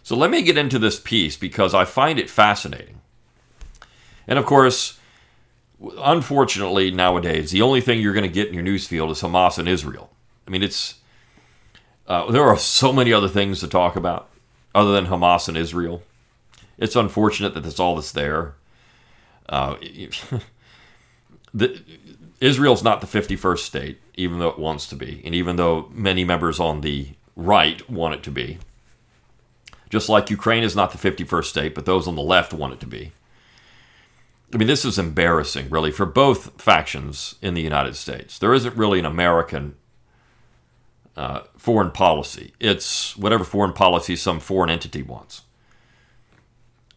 So 0.03 0.15
let 0.15 0.29
me 0.29 0.43
get 0.43 0.55
into 0.55 0.77
this 0.77 0.99
piece 0.99 1.35
because 1.35 1.73
I 1.73 1.83
find 1.83 2.19
it 2.19 2.29
fascinating. 2.29 3.01
And 4.27 4.37
of 4.37 4.45
course, 4.45 4.99
unfortunately, 5.97 6.91
nowadays, 6.91 7.49
the 7.49 7.63
only 7.63 7.81
thing 7.81 7.99
you're 7.99 8.13
going 8.13 8.21
to 8.21 8.29
get 8.29 8.47
in 8.47 8.53
your 8.53 8.63
newsfield 8.63 9.09
is 9.09 9.21
Hamas 9.21 9.57
and 9.57 9.67
Israel. 9.67 10.11
I 10.47 10.51
mean, 10.51 10.61
it's 10.61 10.99
uh, 12.07 12.31
there 12.31 12.43
are 12.43 12.57
so 12.57 12.93
many 12.93 13.11
other 13.11 13.27
things 13.27 13.61
to 13.61 13.67
talk 13.67 13.95
about 13.95 14.29
other 14.75 14.93
than 14.93 15.07
Hamas 15.07 15.47
and 15.47 15.57
Israel. 15.57 16.03
It's 16.77 16.95
unfortunate 16.95 17.55
that 17.55 17.61
that's 17.61 17.79
all 17.79 17.95
that's 17.95 18.11
there. 18.11 18.53
Uh, 19.49 19.77
the, 21.53 21.81
Israel's 22.39 22.83
not 22.83 23.01
the 23.01 23.07
51st 23.07 23.59
state, 23.59 24.01
even 24.13 24.37
though 24.37 24.49
it 24.49 24.59
wants 24.59 24.85
to 24.89 24.95
be, 24.95 25.23
and 25.25 25.33
even 25.33 25.55
though 25.55 25.89
many 25.91 26.23
members 26.23 26.59
on 26.59 26.81
the 26.81 27.15
right 27.35 27.87
want 27.89 28.15
it 28.15 28.23
to 28.23 28.31
be. 28.31 28.59
Just 29.89 30.09
like 30.09 30.29
Ukraine 30.29 30.63
is 30.63 30.75
not 30.75 30.91
the 30.91 31.11
51st 31.11 31.45
state, 31.45 31.75
but 31.75 31.85
those 31.85 32.07
on 32.07 32.15
the 32.15 32.21
left 32.21 32.53
want 32.53 32.73
it 32.73 32.79
to 32.79 32.87
be. 32.87 33.11
I 34.53 34.57
mean, 34.57 34.67
this 34.67 34.85
is 34.85 34.97
embarrassing, 34.97 35.69
really, 35.69 35.91
for 35.91 36.05
both 36.05 36.61
factions 36.61 37.35
in 37.41 37.53
the 37.53 37.61
United 37.61 37.95
States. 37.95 38.37
There 38.37 38.53
isn't 38.53 38.75
really 38.75 38.99
an 38.99 39.05
American 39.05 39.75
uh, 41.15 41.41
foreign 41.57 41.91
policy. 41.91 42.53
It's 42.59 43.15
whatever 43.17 43.43
foreign 43.43 43.73
policy 43.73 44.15
some 44.15 44.39
foreign 44.39 44.69
entity 44.69 45.01
wants. 45.01 45.43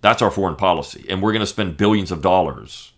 That's 0.01 0.23
our 0.23 0.31
foreign 0.31 0.57
policy. 0.57 1.05
And 1.09 1.23
we're 1.23 1.33
going 1.33 1.41
to 1.41 1.47
spend 1.47 1.77
billions 1.77 2.13
of 2.13 2.23
dollars 2.23 2.93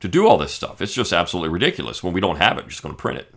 to 0.00 0.08
do 0.08 0.26
all 0.26 0.38
this 0.38 0.52
stuff. 0.52 0.80
It's 0.80 0.94
just 0.94 1.12
absolutely 1.12 1.50
ridiculous. 1.50 2.02
When 2.02 2.12
we 2.12 2.20
don't 2.20 2.36
have 2.36 2.58
it, 2.58 2.64
we're 2.64 2.70
just 2.70 2.82
going 2.82 2.94
to 2.94 3.00
print 3.00 3.20
it. 3.20 3.34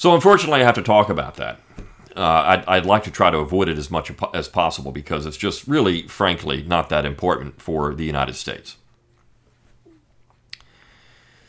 So, 0.00 0.14
unfortunately, 0.14 0.62
I 0.62 0.64
have 0.64 0.76
to 0.76 0.82
talk 0.82 1.10
about 1.10 1.34
that. 1.36 1.60
Uh, 2.16 2.22
I'd, 2.22 2.64
I'd, 2.66 2.86
like 2.86 3.04
to 3.04 3.10
try 3.10 3.30
to 3.30 3.36
avoid 3.36 3.68
it 3.68 3.76
as 3.76 3.90
much 3.90 4.10
as 4.32 4.48
possible 4.48 4.92
because 4.92 5.26
it's 5.26 5.36
just 5.36 5.68
really, 5.68 6.08
frankly, 6.08 6.62
not 6.62 6.88
that 6.88 7.04
important 7.04 7.60
for 7.60 7.94
the 7.94 8.06
United 8.06 8.34
States. 8.34 8.78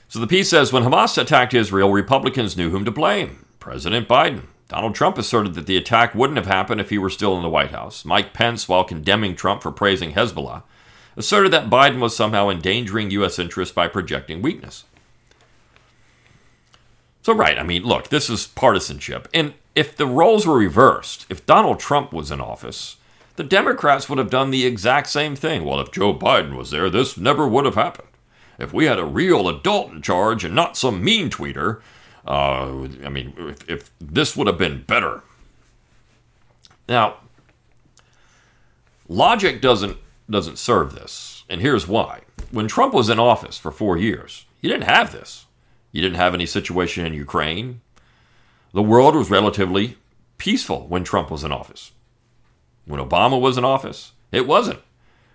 So 0.09 0.19
the 0.19 0.27
piece 0.27 0.49
says 0.49 0.73
when 0.73 0.83
Hamas 0.83 1.17
attacked 1.17 1.53
Israel, 1.53 1.93
Republicans 1.93 2.57
knew 2.57 2.71
whom 2.71 2.83
to 2.83 2.91
blame 2.91 3.45
President 3.61 4.09
Biden. 4.09 4.47
Donald 4.67 4.95
Trump 4.95 5.17
asserted 5.17 5.53
that 5.53 5.65
the 5.65 5.77
attack 5.77 6.13
wouldn't 6.13 6.35
have 6.35 6.47
happened 6.47 6.81
if 6.81 6.89
he 6.89 6.97
were 6.97 7.09
still 7.09 7.37
in 7.37 7.43
the 7.43 7.49
White 7.49 7.71
House. 7.71 8.03
Mike 8.03 8.33
Pence, 8.33 8.67
while 8.67 8.83
condemning 8.83 9.33
Trump 9.33 9.61
for 9.61 9.71
praising 9.71 10.11
Hezbollah, 10.11 10.63
asserted 11.15 11.53
that 11.53 11.69
Biden 11.69 12.01
was 12.01 12.17
somehow 12.17 12.49
endangering 12.49 13.11
U.S. 13.11 13.39
interests 13.39 13.73
by 13.73 13.87
projecting 13.87 14.41
weakness. 14.41 14.83
So, 17.21 17.33
right, 17.33 17.57
I 17.57 17.63
mean, 17.63 17.83
look, 17.83 18.09
this 18.09 18.29
is 18.29 18.47
partisanship. 18.47 19.27
And 19.33 19.53
if 19.75 19.95
the 19.95 20.07
roles 20.07 20.47
were 20.47 20.57
reversed, 20.57 21.25
if 21.29 21.45
Donald 21.45 21.79
Trump 21.79 22.11
was 22.11 22.31
in 22.31 22.41
office, 22.41 22.97
the 23.35 23.43
Democrats 23.43 24.09
would 24.09 24.17
have 24.17 24.29
done 24.29 24.49
the 24.49 24.65
exact 24.65 25.07
same 25.07 25.35
thing. 25.35 25.63
Well, 25.63 25.79
if 25.79 25.91
Joe 25.91 26.13
Biden 26.13 26.57
was 26.57 26.71
there, 26.71 26.89
this 26.89 27.17
never 27.17 27.47
would 27.47 27.65
have 27.65 27.75
happened. 27.75 28.07
If 28.59 28.73
we 28.73 28.85
had 28.85 28.99
a 28.99 29.05
real 29.05 29.47
adult 29.47 29.91
in 29.91 30.01
charge 30.01 30.43
and 30.43 30.53
not 30.53 30.77
some 30.77 31.03
mean 31.03 31.29
tweeter, 31.29 31.81
uh, 32.27 32.83
I 33.03 33.09
mean, 33.09 33.33
if, 33.37 33.69
if 33.69 33.91
this 33.99 34.35
would 34.35 34.47
have 34.47 34.57
been 34.57 34.83
better. 34.83 35.23
Now, 36.87 37.17
logic 39.07 39.61
doesn't 39.61 39.97
doesn't 40.29 40.59
serve 40.59 40.93
this, 40.93 41.43
and 41.49 41.59
here's 41.59 41.87
why. 41.87 42.21
When 42.51 42.67
Trump 42.67 42.93
was 42.93 43.09
in 43.09 43.19
office 43.19 43.57
for 43.57 43.71
four 43.71 43.97
years, 43.97 44.45
he 44.61 44.67
didn't 44.67 44.83
have 44.83 45.11
this. 45.11 45.45
You 45.91 46.01
didn't 46.01 46.17
have 46.17 46.33
any 46.33 46.45
situation 46.45 47.05
in 47.05 47.13
Ukraine. 47.13 47.81
The 48.73 48.81
world 48.81 49.15
was 49.15 49.29
relatively 49.29 49.97
peaceful 50.37 50.87
when 50.87 51.03
Trump 51.03 51.29
was 51.29 51.43
in 51.43 51.51
office. 51.51 51.91
When 52.85 52.99
Obama 52.99 53.39
was 53.39 53.57
in 53.57 53.65
office, 53.65 54.13
it 54.31 54.47
wasn't. 54.47 54.79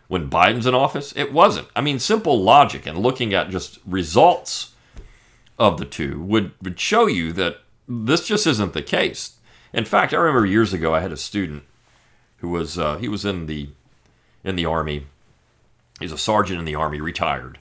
When 0.09 0.31
Biden's 0.31 0.67
in 0.67 0.75
office, 0.75 1.13
it 1.17 1.33
wasn't. 1.33 1.69
I 1.75 1.81
mean, 1.81 1.99
simple 1.99 2.43
logic 2.43 2.87
and 2.87 2.99
looking 2.99 3.35
at 3.35 3.51
just 3.51 3.79
results 3.87 4.73
of 5.59 5.79
the 5.79 5.85
two 5.85 6.23
would, 6.23 6.53
would 6.63 6.79
show 6.79 7.07
you 7.07 7.33
that 7.33 7.59
this 7.89 8.27
just 8.27 8.47
isn't 8.47 8.73
the 8.73 8.83
case. 8.83 9.37
In 9.73 9.85
fact, 9.85 10.13
I 10.13 10.17
remember 10.17 10.47
years 10.47 10.73
ago 10.73 10.95
I 10.95 11.01
had 11.01 11.13
a 11.13 11.17
student 11.17 11.65
who 12.39 12.49
was 12.49 12.79
uh, 12.79 12.99
he 12.99 13.09
was 13.09 13.25
in 13.25 13.47
the 13.47 13.71
in 14.45 14.57
the 14.57 14.67
army. 14.67 15.07
He's 16.01 16.13
a 16.13 16.19
sergeant 16.19 16.59
in 16.59 16.65
the 16.65 16.75
army, 16.75 17.01
retired, 17.01 17.59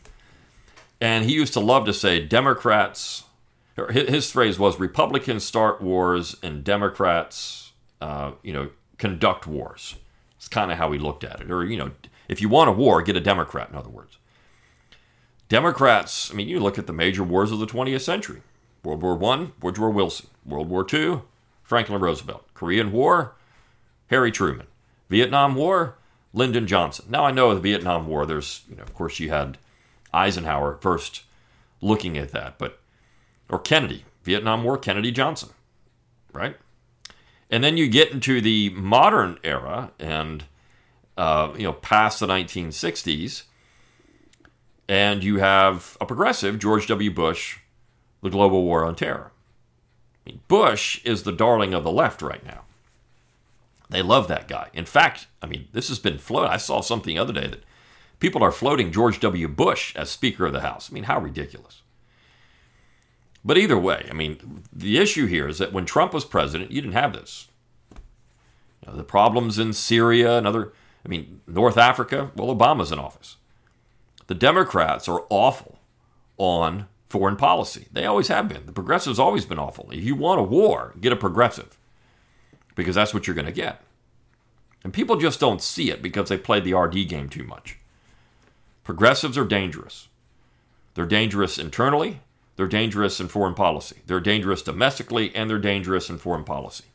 and 1.06 1.26
he 1.26 1.34
used 1.34 1.54
to 1.54 1.60
love 1.60 1.86
to 1.86 1.94
say 1.94 2.20
Democrats 2.20 3.26
his 3.92 4.32
phrase 4.32 4.58
was 4.58 4.80
Republicans 4.80 5.44
start 5.44 5.82
wars 5.82 6.36
and 6.42 6.64
Democrats, 6.64 7.74
uh, 8.02 8.32
you 8.42 8.54
know, 8.54 8.70
conduct 8.98 9.46
wars. 9.46 9.96
It's 10.38 10.48
kind 10.48 10.72
of 10.72 10.78
how 10.78 10.92
he 10.92 11.00
looked 11.00 11.24
at 11.24 11.42
it. 11.42 11.52
Or, 11.52 11.66
you 11.66 11.78
know, 11.78 11.92
if 12.30 12.42
you 12.42 12.48
want 12.48 12.70
a 12.70 12.74
war, 12.74 13.02
get 13.02 13.18
a 13.18 13.22
Democrat, 13.22 13.70
in 13.70 13.76
other 13.76 13.90
words. 13.90 14.18
Democrats, 15.50 16.32
I 16.32 16.36
mean, 16.36 16.48
you 16.48 16.60
look 16.60 16.78
at 16.78 16.88
the 16.88 16.94
major 16.94 17.24
wars 17.24 17.52
of 17.52 17.60
the 17.60 17.68
20th 17.68 18.02
century 18.02 18.42
World 18.84 19.02
War 19.02 19.22
I, 19.34 19.48
Woodrow 19.62 19.90
Wilson. 19.90 20.28
World 20.46 20.70
War 20.70 20.86
II, 20.92 21.22
Franklin 21.64 22.00
Roosevelt. 22.00 22.46
Korean 22.54 22.92
War, 22.92 23.36
Harry 24.08 24.32
Truman. 24.32 24.68
Vietnam 25.10 25.56
War, 25.56 25.98
Lyndon 26.34 26.66
Johnson. 26.66 27.06
Now, 27.10 27.26
I 27.26 27.32
know 27.32 27.54
the 27.54 27.60
Vietnam 27.60 28.08
War, 28.08 28.26
there's, 28.26 28.62
you 28.70 28.76
know, 28.76 28.84
of 28.84 28.94
course, 28.94 29.20
you 29.20 29.30
had 29.30 29.58
Eisenhower 30.16 30.78
first 30.82 31.24
looking 31.82 32.18
at 32.18 32.32
that, 32.32 32.58
but 32.58 32.80
or 33.50 33.60
Kennedy, 33.60 34.06
Vietnam 34.24 34.64
War, 34.64 34.78
Kennedy 34.78 35.12
Johnson, 35.12 35.50
right? 36.34 36.58
And 37.50 37.64
then 37.64 37.78
you 37.78 37.88
get 37.88 38.12
into 38.12 38.42
the 38.42 38.70
modern 38.72 39.38
era 39.44 39.92
and, 40.00 40.46
uh, 41.16 41.52
you 41.56 41.64
know, 41.64 41.74
past 41.74 42.20
the 42.20 42.28
1960s, 42.28 43.44
and 44.88 45.24
you 45.24 45.38
have 45.38 45.98
a 46.02 46.06
progressive, 46.06 46.60
George 46.60 46.88
W. 46.88 47.12
Bush, 47.12 47.60
the 48.24 48.30
global 48.30 48.64
war 48.64 48.84
on 48.84 48.96
terror. 48.96 49.32
I 50.26 50.32
mean, 50.32 50.42
Bush 50.48 51.04
is 51.06 51.24
the 51.24 51.32
darling 51.32 51.74
of 51.74 51.84
the 51.84 51.92
left 51.92 52.22
right 52.22 52.44
now. 52.44 52.62
They 53.90 54.02
love 54.02 54.28
that 54.28 54.48
guy. 54.48 54.70
In 54.74 54.86
fact, 54.86 55.28
I 55.42 55.46
mean, 55.46 55.68
this 55.72 55.90
has 55.90 56.00
been 56.00 56.18
floated. 56.18 56.50
I 56.50 56.58
saw 56.58 56.82
something 56.82 57.16
the 57.16 57.22
other 57.22 57.34
day 57.34 57.48
that 57.48 57.64
people 58.20 58.44
are 58.44 58.52
floating 58.52 58.92
George 58.92 59.20
W. 59.20 59.48
Bush 59.48 59.96
as 59.96 60.10
Speaker 60.10 60.46
of 60.46 60.54
the 60.54 60.62
House. 60.62 60.90
I 60.90 60.94
mean, 60.94 61.04
how 61.04 61.20
ridiculous. 61.20 61.82
But 63.44 63.58
either 63.58 63.78
way, 63.78 64.08
I 64.10 64.14
mean, 64.14 64.64
the 64.74 64.98
issue 64.98 65.28
here 65.28 65.48
is 65.48 65.60
that 65.60 65.72
when 65.72 65.86
Trump 65.86 66.14
was 66.14 66.26
president, 66.26 66.72
you 66.72 66.82
didn't 66.82 66.96
have 66.96 67.14
this. 67.14 67.48
You 68.82 68.92
know, 68.92 68.98
the 68.98 69.04
problems 69.04 69.60
in 69.60 69.74
Syria 69.74 70.38
and 70.38 70.48
other, 70.48 70.74
I 71.06 71.10
mean, 71.10 71.42
North 71.48 71.78
Africa, 71.78 72.32
well, 72.36 72.56
Obama's 72.56 72.92
in 72.92 72.98
office. 72.98 73.38
The 74.28 74.34
Democrats 74.34 75.08
are 75.08 75.26
awful 75.30 75.78
on 76.38 76.88
foreign 77.08 77.36
policy. 77.36 77.88
They 77.92 78.06
always 78.06 78.30
have 78.30 78.50
been. 78.50 78.66
The 78.66 78.72
progressives 78.72 79.20
always 79.20 79.46
been 79.46 79.60
awful. 79.60 79.90
If 79.92 80.04
you 80.04 80.16
want 80.16 80.40
a 80.40 80.44
war, 80.44 80.96
get 81.00 81.14
a 81.14 81.18
progressive 81.18 81.78
because 82.74 82.96
that's 82.96 83.14
what 83.14 83.28
you're 83.28 83.36
going 83.36 83.46
to 83.46 83.52
get. 83.52 83.82
And 84.84 84.92
people 84.94 85.16
just 85.16 85.40
don't 85.40 85.62
see 85.62 85.92
it 85.92 86.02
because 86.02 86.30
they 86.30 86.38
played 86.38 86.64
the 86.64 86.74
RD 86.74 87.08
game 87.08 87.30
too 87.30 87.44
much. 87.44 87.78
Progressives 88.86 89.38
are 89.38 89.46
dangerous. 89.46 90.08
They're 90.94 91.06
dangerous 91.06 91.58
internally, 91.58 92.22
they're 92.56 92.68
dangerous 92.68 93.20
in 93.20 93.28
foreign 93.28 93.56
policy. 93.56 93.98
They're 94.06 94.22
dangerous 94.22 94.62
domestically, 94.62 95.36
and 95.36 95.50
they're 95.50 95.60
dangerous 95.60 96.10
in 96.10 96.20
foreign 96.20 96.46
policy. 96.46 96.86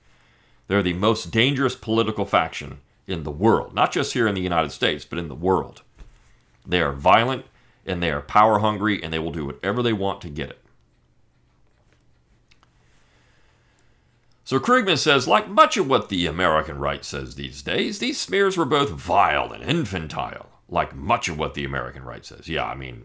They're 0.68 0.82
the 0.82 0.94
most 0.94 1.30
dangerous 1.30 1.75
political 1.75 2.25
faction 2.25 2.78
in 3.06 3.25
the 3.25 3.30
world, 3.30 3.75
not 3.75 3.92
just 3.92 4.14
here 4.14 4.26
in 4.26 4.35
the 4.35 4.40
United 4.40 4.70
States, 4.70 5.04
but 5.04 5.18
in 5.18 5.28
the 5.28 5.35
world. 5.35 5.82
They 6.66 6.80
are 6.80 6.92
violent 6.92 7.44
and 7.85 8.02
they 8.02 8.11
are 8.11 8.20
power 8.20 8.61
hungry, 8.61 9.02
and 9.02 9.12
they 9.12 9.18
will 9.18 9.32
do 9.32 9.47
whatever 9.47 9.82
they 9.82 9.92
want 9.92 10.20
to 10.20 10.28
get 10.28 10.50
it. 10.50 10.61
So 14.44 14.61
Krugman 14.61 14.99
says, 14.99 15.26
like 15.26 15.49
much 15.49 15.76
of 15.76 15.88
what 15.88 16.09
the 16.09 16.26
American 16.26 16.78
right 16.78 17.04
says 17.04 17.35
these 17.35 17.62
days, 17.62 17.99
these 17.99 18.20
smears 18.20 18.56
were 18.56 18.64
both 18.64 18.90
vile 18.90 19.50
and 19.52 19.64
infantile, 19.64 20.50
like 20.70 20.94
much 20.94 21.28
of 21.28 21.38
what 21.38 21.54
the 21.54 21.64
American 21.64 22.04
right 22.04 22.24
says. 22.24 22.48
Yeah, 22.48 22.64
I 22.64 22.74
mean, 22.74 23.04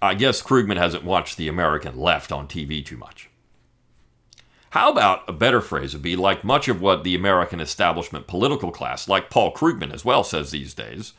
I 0.00 0.14
guess 0.14 0.42
Krugman 0.42 0.76
hasn't 0.76 1.04
watched 1.04 1.36
the 1.36 1.48
American 1.48 1.98
left 1.98 2.32
on 2.32 2.48
TV 2.48 2.84
too 2.84 2.96
much. 2.96 3.28
How 4.70 4.90
about 4.90 5.28
a 5.28 5.32
better 5.32 5.60
phrase 5.60 5.92
would 5.92 6.02
be 6.02 6.16
like 6.16 6.44
much 6.44 6.68
of 6.68 6.80
what 6.80 7.04
the 7.04 7.14
American 7.14 7.60
establishment 7.60 8.26
political 8.26 8.70
class, 8.70 9.08
like 9.08 9.30
Paul 9.30 9.54
Krugman 9.54 9.92
as 9.92 10.04
well 10.04 10.24
says 10.24 10.50
these 10.50 10.74
days, 10.74 11.12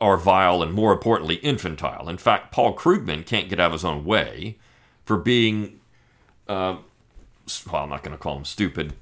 are 0.00 0.16
vile 0.16 0.62
and 0.62 0.72
more 0.72 0.92
importantly 0.92 1.36
infantile. 1.36 2.08
In 2.08 2.18
fact, 2.18 2.52
Paul 2.52 2.74
Krugman 2.76 3.24
can't 3.24 3.48
get 3.48 3.60
out 3.60 3.66
of 3.66 3.72
his 3.72 3.84
own 3.84 4.04
way 4.04 4.58
for 5.04 5.16
being, 5.16 5.80
uh, 6.48 6.76
well, 7.70 7.84
I'm 7.84 7.90
not 7.90 8.02
going 8.02 8.16
to 8.16 8.22
call 8.22 8.36
him 8.36 8.44
stupid, 8.44 8.94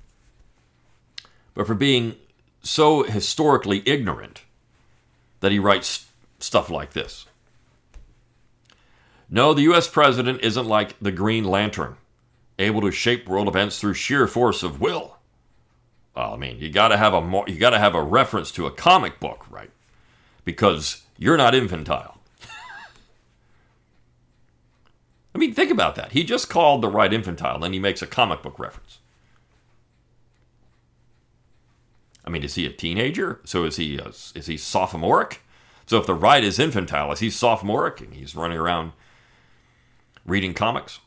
but 1.54 1.66
for 1.66 1.75
being 1.75 2.16
so 2.62 3.02
historically 3.02 3.82
ignorant 3.87 4.42
that 5.40 5.52
he 5.52 5.59
writes 5.59 6.06
stuff 6.38 6.70
like 6.70 6.92
this. 6.92 7.26
No, 9.28 9.54
the 9.54 9.62
US 9.73 9.88
president 9.88 10.40
isn't 10.42 10.66
like 10.66 10.99
the 11.00 11.12
Green 11.12 11.44
Lantern, 11.44 11.97
able 12.59 12.80
to 12.80 12.90
shape 12.90 13.28
world 13.28 13.49
events 13.49 13.78
through 13.78 13.94
sheer 13.94 14.26
force 14.26 14.62
of 14.62 14.80
will. 14.80 15.16
Well, 16.14 16.35
I 16.35 16.37
mean, 16.37 16.59
you 16.59 16.70
got 16.70 16.88
to 16.88 16.97
have 16.97 17.14
a 17.14 17.44
you 17.47 17.59
got 17.59 17.70
to 17.70 17.78
have 17.78 17.94
a 17.94 18.02
reference 18.02 18.50
to 18.52 18.66
a 18.66 18.70
comic 18.70 19.20
book, 19.20 19.47
right? 19.50 19.70
Because 20.44 21.02
You're 21.16 21.37
not 21.37 21.54
infantile. 21.54 22.18
I 25.35 25.38
mean, 25.38 25.52
think 25.52 25.70
about 25.70 25.94
that. 25.97 26.12
He 26.12 26.25
just 26.25 26.49
called 26.49 26.82
the 26.82 26.88
right 26.88 27.12
infantile, 27.12 27.62
and 27.62 27.75
he 27.75 27.80
makes 27.80 28.02
a 28.02 28.06
comic 28.06 28.42
book 28.42 28.59
reference. 28.59 29.00
I 32.25 32.31
mean, 32.31 32.43
is 32.43 32.55
he 32.55 32.67
a 32.67 32.73
teenager? 32.73 33.41
So 33.45 33.65
is 33.65 33.77
he? 33.77 33.97
is 33.97 34.47
he 34.47 34.57
sophomoric? 34.57 35.41
So 35.87 35.99
if 35.99 36.07
the 36.07 36.15
right 36.15 36.45
is 36.45 36.59
infantile, 36.59 37.11
is 37.12 37.21
he 37.21 37.31
sophomoric 37.31 38.00
and 38.00 38.15
he's 38.15 38.37
running 38.37 38.59
around 38.59 38.93
reading 40.25 40.55
comics? 40.55 41.00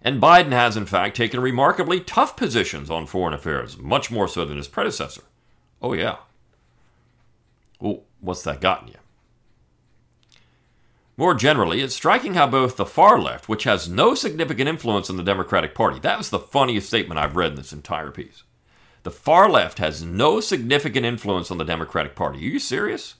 And 0.00 0.20
Biden 0.20 0.52
has, 0.52 0.76
in 0.76 0.86
fact, 0.86 1.16
taken 1.16 1.40
remarkably 1.40 2.00
tough 2.00 2.36
positions 2.36 2.90
on 2.90 3.06
foreign 3.06 3.34
affairs, 3.34 3.78
much 3.78 4.10
more 4.10 4.28
so 4.28 4.44
than 4.44 4.58
his 4.58 4.68
predecessor. 4.68 5.22
Oh, 5.80 5.94
yeah. 5.94 6.16
Well, 7.80 8.02
what's 8.20 8.42
that 8.42 8.60
gotten 8.60 8.88
you? 8.88 8.94
More 11.16 11.34
generally, 11.34 11.80
it's 11.80 11.94
striking 11.94 12.34
how 12.34 12.46
both 12.46 12.76
the 12.76 12.84
far 12.84 13.20
left, 13.20 13.48
which 13.48 13.64
has 13.64 13.88
no 13.88 14.14
significant 14.14 14.68
influence 14.68 15.08
on 15.08 15.16
the 15.16 15.22
Democratic 15.22 15.74
Party, 15.74 16.00
that 16.00 16.18
was 16.18 16.30
the 16.30 16.38
funniest 16.38 16.88
statement 16.88 17.20
I've 17.20 17.36
read 17.36 17.52
in 17.52 17.56
this 17.56 17.72
entire 17.72 18.10
piece. 18.10 18.42
The 19.04 19.10
far 19.10 19.50
left 19.50 19.78
has 19.78 20.02
no 20.02 20.40
significant 20.40 21.06
influence 21.06 21.50
on 21.50 21.58
the 21.58 21.64
Democratic 21.64 22.14
Party. 22.14 22.38
Are 22.38 22.42
you 22.42 22.58
serious? 22.58 23.16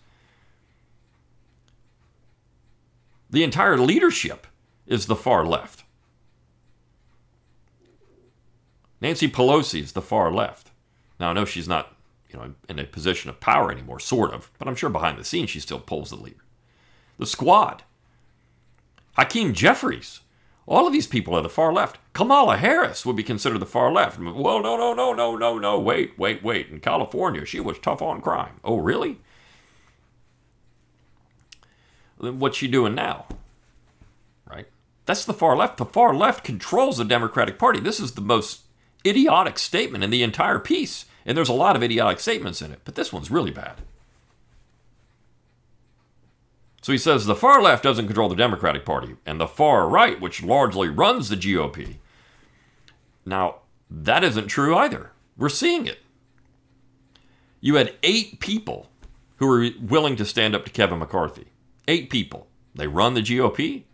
The 3.30 3.44
entire 3.44 3.76
leadership 3.76 4.46
is 4.86 5.06
the 5.06 5.14
far 5.14 5.44
left. 5.44 5.84
Nancy 9.00 9.28
Pelosi 9.28 9.82
is 9.82 9.92
the 9.92 10.00
far 10.00 10.32
left. 10.32 10.70
Now, 11.20 11.30
I 11.30 11.32
know 11.34 11.44
she's 11.44 11.68
not 11.68 11.94
you 12.30 12.38
know, 12.38 12.54
in 12.68 12.78
a 12.78 12.84
position 12.84 13.28
of 13.28 13.38
power 13.38 13.70
anymore, 13.70 14.00
sort 14.00 14.32
of, 14.32 14.50
but 14.58 14.66
I'm 14.66 14.74
sure 14.74 14.90
behind 14.90 15.18
the 15.18 15.24
scenes 15.24 15.50
she 15.50 15.60
still 15.60 15.78
pulls 15.78 16.10
the 16.10 16.16
lever. 16.16 16.44
The 17.18 17.26
squad. 17.26 17.82
Hakeem 19.18 19.52
Jeffries. 19.52 20.20
All 20.66 20.86
of 20.86 20.92
these 20.92 21.06
people 21.06 21.34
are 21.34 21.42
the 21.42 21.48
far 21.48 21.72
left. 21.72 21.98
Kamala 22.14 22.56
Harris 22.56 23.04
would 23.04 23.16
be 23.16 23.22
considered 23.22 23.58
the 23.58 23.66
far 23.66 23.92
left. 23.92 24.18
Well, 24.18 24.62
no, 24.62 24.76
no, 24.76 24.94
no, 24.94 25.12
no, 25.12 25.36
no, 25.36 25.58
no. 25.58 25.78
Wait, 25.78 26.18
wait, 26.18 26.42
wait. 26.42 26.70
In 26.70 26.80
California, 26.80 27.44
she 27.44 27.60
was 27.60 27.78
tough 27.78 28.00
on 28.00 28.22
crime. 28.22 28.60
Oh, 28.64 28.78
really? 28.78 29.18
Then 32.20 32.38
what's 32.38 32.56
she 32.56 32.68
doing 32.68 32.94
now? 32.94 33.26
Right? 34.50 34.66
That's 35.04 35.26
the 35.26 35.34
far 35.34 35.56
left. 35.56 35.76
The 35.76 35.84
far 35.84 36.14
left 36.14 36.44
controls 36.44 36.96
the 36.96 37.04
Democratic 37.04 37.58
Party. 37.58 37.80
This 37.80 38.00
is 38.00 38.12
the 38.12 38.22
most 38.22 38.62
idiotic 39.06 39.58
statement 39.58 40.02
in 40.02 40.10
the 40.10 40.22
entire 40.22 40.58
piece. 40.58 41.04
And 41.26 41.36
there's 41.36 41.50
a 41.50 41.54
lot 41.54 41.76
of 41.76 41.82
idiotic 41.82 42.20
statements 42.20 42.62
in 42.62 42.72
it, 42.72 42.80
but 42.84 42.94
this 42.94 43.12
one's 43.12 43.30
really 43.30 43.50
bad. 43.50 43.82
So 46.84 46.92
he 46.92 46.98
says 46.98 47.24
the 47.24 47.34
far 47.34 47.62
left 47.62 47.82
doesn't 47.82 48.08
control 48.08 48.28
the 48.28 48.36
Democratic 48.36 48.84
Party, 48.84 49.16
and 49.24 49.40
the 49.40 49.46
far 49.46 49.88
right, 49.88 50.20
which 50.20 50.42
largely 50.42 50.90
runs 50.90 51.30
the 51.30 51.34
GOP. 51.34 51.96
Now, 53.24 53.60
that 53.90 54.22
isn't 54.22 54.48
true 54.48 54.76
either. 54.76 55.12
We're 55.38 55.48
seeing 55.48 55.86
it. 55.86 56.00
You 57.62 57.76
had 57.76 57.94
eight 58.02 58.38
people 58.38 58.90
who 59.36 59.46
were 59.46 59.70
willing 59.80 60.14
to 60.16 60.26
stand 60.26 60.54
up 60.54 60.66
to 60.66 60.70
Kevin 60.70 60.98
McCarthy. 60.98 61.46
Eight 61.88 62.10
people. 62.10 62.48
They 62.74 62.86
run 62.86 63.14
the 63.14 63.22
GOP, 63.22 63.84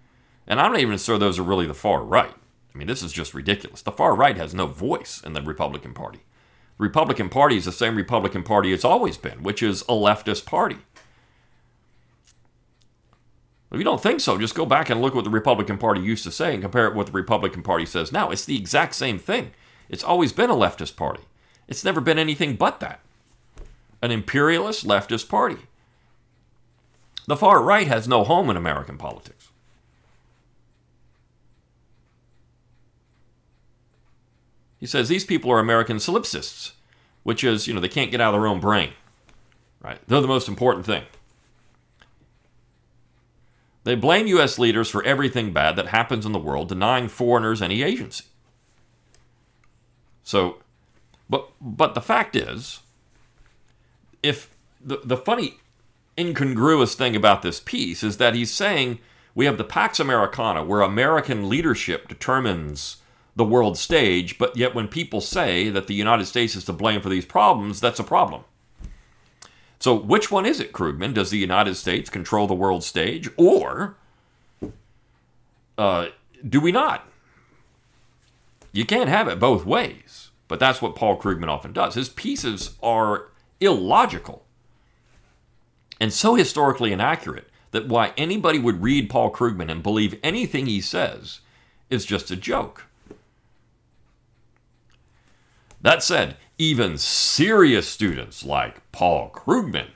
and 0.48 0.60
I'm 0.60 0.72
not 0.72 0.80
even 0.80 0.98
sure 0.98 1.16
those 1.16 1.38
are 1.38 1.44
really 1.44 1.68
the 1.68 1.74
far 1.74 2.02
right. 2.02 2.34
I 2.74 2.76
mean, 2.76 2.88
this 2.88 3.04
is 3.04 3.12
just 3.12 3.34
ridiculous. 3.34 3.82
The 3.82 3.92
far 3.92 4.16
right 4.16 4.36
has 4.36 4.52
no 4.52 4.66
voice 4.66 5.22
in 5.24 5.34
the 5.34 5.42
Republican 5.42 5.94
Party. 5.94 6.22
The 6.76 6.82
Republican 6.82 7.28
Party 7.28 7.56
is 7.56 7.66
the 7.66 7.70
same 7.70 7.94
Republican 7.94 8.42
Party 8.42 8.72
it's 8.72 8.84
always 8.84 9.16
been, 9.16 9.44
which 9.44 9.62
is 9.62 9.82
a 9.82 9.92
leftist 9.92 10.44
party. 10.44 10.78
If 13.70 13.78
you 13.78 13.84
don't 13.84 14.02
think 14.02 14.20
so, 14.20 14.36
just 14.36 14.54
go 14.54 14.66
back 14.66 14.90
and 14.90 15.00
look 15.00 15.14
what 15.14 15.24
the 15.24 15.30
Republican 15.30 15.78
Party 15.78 16.00
used 16.00 16.24
to 16.24 16.32
say 16.32 16.52
and 16.52 16.62
compare 16.62 16.86
it 16.86 16.90
with 16.90 16.96
what 16.96 17.06
the 17.06 17.12
Republican 17.12 17.62
Party 17.62 17.86
says 17.86 18.10
now. 18.10 18.30
It's 18.30 18.44
the 18.44 18.56
exact 18.56 18.94
same 18.94 19.18
thing. 19.18 19.52
It's 19.88 20.02
always 20.02 20.32
been 20.32 20.50
a 20.50 20.54
leftist 20.54 20.96
party. 20.96 21.22
It's 21.68 21.84
never 21.84 22.00
been 22.00 22.18
anything 22.18 22.56
but 22.56 22.80
that 22.80 23.00
an 24.02 24.10
imperialist 24.10 24.86
leftist 24.86 25.28
party. 25.28 25.58
The 27.26 27.36
far 27.36 27.62
right 27.62 27.86
has 27.86 28.08
no 28.08 28.24
home 28.24 28.50
in 28.50 28.56
American 28.56 28.96
politics. 28.96 29.50
He 34.78 34.86
says 34.86 35.08
these 35.08 35.26
people 35.26 35.52
are 35.52 35.58
American 35.58 36.00
solipsists, 36.00 36.72
which 37.22 37.44
is, 37.44 37.68
you 37.68 37.74
know, 37.74 37.80
they 37.80 37.88
can't 37.88 38.10
get 38.10 38.20
out 38.20 38.34
of 38.34 38.40
their 38.40 38.48
own 38.48 38.60
brain. 38.60 38.92
Right? 39.82 39.98
They're 40.06 40.22
the 40.22 40.26
most 40.26 40.48
important 40.48 40.86
thing. 40.86 41.04
They 43.84 43.94
blame 43.94 44.26
U.S. 44.26 44.58
leaders 44.58 44.90
for 44.90 45.02
everything 45.04 45.52
bad 45.52 45.76
that 45.76 45.88
happens 45.88 46.26
in 46.26 46.32
the 46.32 46.38
world, 46.38 46.68
denying 46.68 47.08
foreigners 47.08 47.62
any 47.62 47.82
agency. 47.82 48.24
So, 50.22 50.58
but 51.28 51.50
but 51.60 51.94
the 51.94 52.00
fact 52.00 52.36
is, 52.36 52.80
if 54.22 54.54
the 54.84 55.00
the 55.02 55.16
funny, 55.16 55.54
incongruous 56.18 56.94
thing 56.94 57.16
about 57.16 57.42
this 57.42 57.60
piece 57.60 58.02
is 58.02 58.18
that 58.18 58.34
he's 58.34 58.52
saying 58.52 58.98
we 59.34 59.46
have 59.46 59.58
the 59.58 59.64
Pax 59.64 59.98
Americana, 59.98 60.62
where 60.62 60.82
American 60.82 61.48
leadership 61.48 62.08
determines 62.08 62.98
the 63.36 63.44
world 63.44 63.78
stage, 63.78 64.38
but 64.38 64.56
yet 64.56 64.74
when 64.74 64.88
people 64.88 65.20
say 65.20 65.70
that 65.70 65.86
the 65.86 65.94
United 65.94 66.26
States 66.26 66.54
is 66.56 66.64
to 66.64 66.72
blame 66.72 67.00
for 67.00 67.08
these 67.08 67.24
problems, 67.24 67.80
that's 67.80 68.00
a 68.00 68.04
problem. 68.04 68.44
So, 69.80 69.94
which 69.94 70.30
one 70.30 70.46
is 70.46 70.60
it, 70.60 70.72
Krugman? 70.72 71.14
Does 71.14 71.30
the 71.30 71.38
United 71.38 71.74
States 71.74 72.10
control 72.10 72.46
the 72.46 72.54
world 72.54 72.84
stage, 72.84 73.28
or 73.36 73.96
uh, 75.78 76.08
do 76.46 76.60
we 76.60 76.70
not? 76.70 77.08
You 78.72 78.84
can't 78.84 79.08
have 79.08 79.26
it 79.26 79.40
both 79.40 79.64
ways, 79.64 80.30
but 80.46 80.60
that's 80.60 80.80
what 80.80 80.94
Paul 80.94 81.18
Krugman 81.18 81.48
often 81.48 81.72
does. 81.72 81.94
His 81.94 82.08
pieces 82.08 82.76
are 82.82 83.28
illogical 83.58 84.44
and 86.00 86.12
so 86.12 86.34
historically 86.34 86.92
inaccurate 86.92 87.48
that 87.72 87.86
why 87.86 88.12
anybody 88.16 88.58
would 88.58 88.82
read 88.82 89.10
Paul 89.10 89.30
Krugman 89.30 89.70
and 89.70 89.82
believe 89.82 90.18
anything 90.22 90.66
he 90.66 90.80
says 90.80 91.40
is 91.90 92.06
just 92.06 92.30
a 92.30 92.36
joke. 92.36 92.86
That 95.82 96.02
said, 96.02 96.36
even 96.58 96.98
serious 96.98 97.88
students 97.88 98.44
like 98.44 98.82
Paul 98.92 99.30
Krugman, 99.30 99.88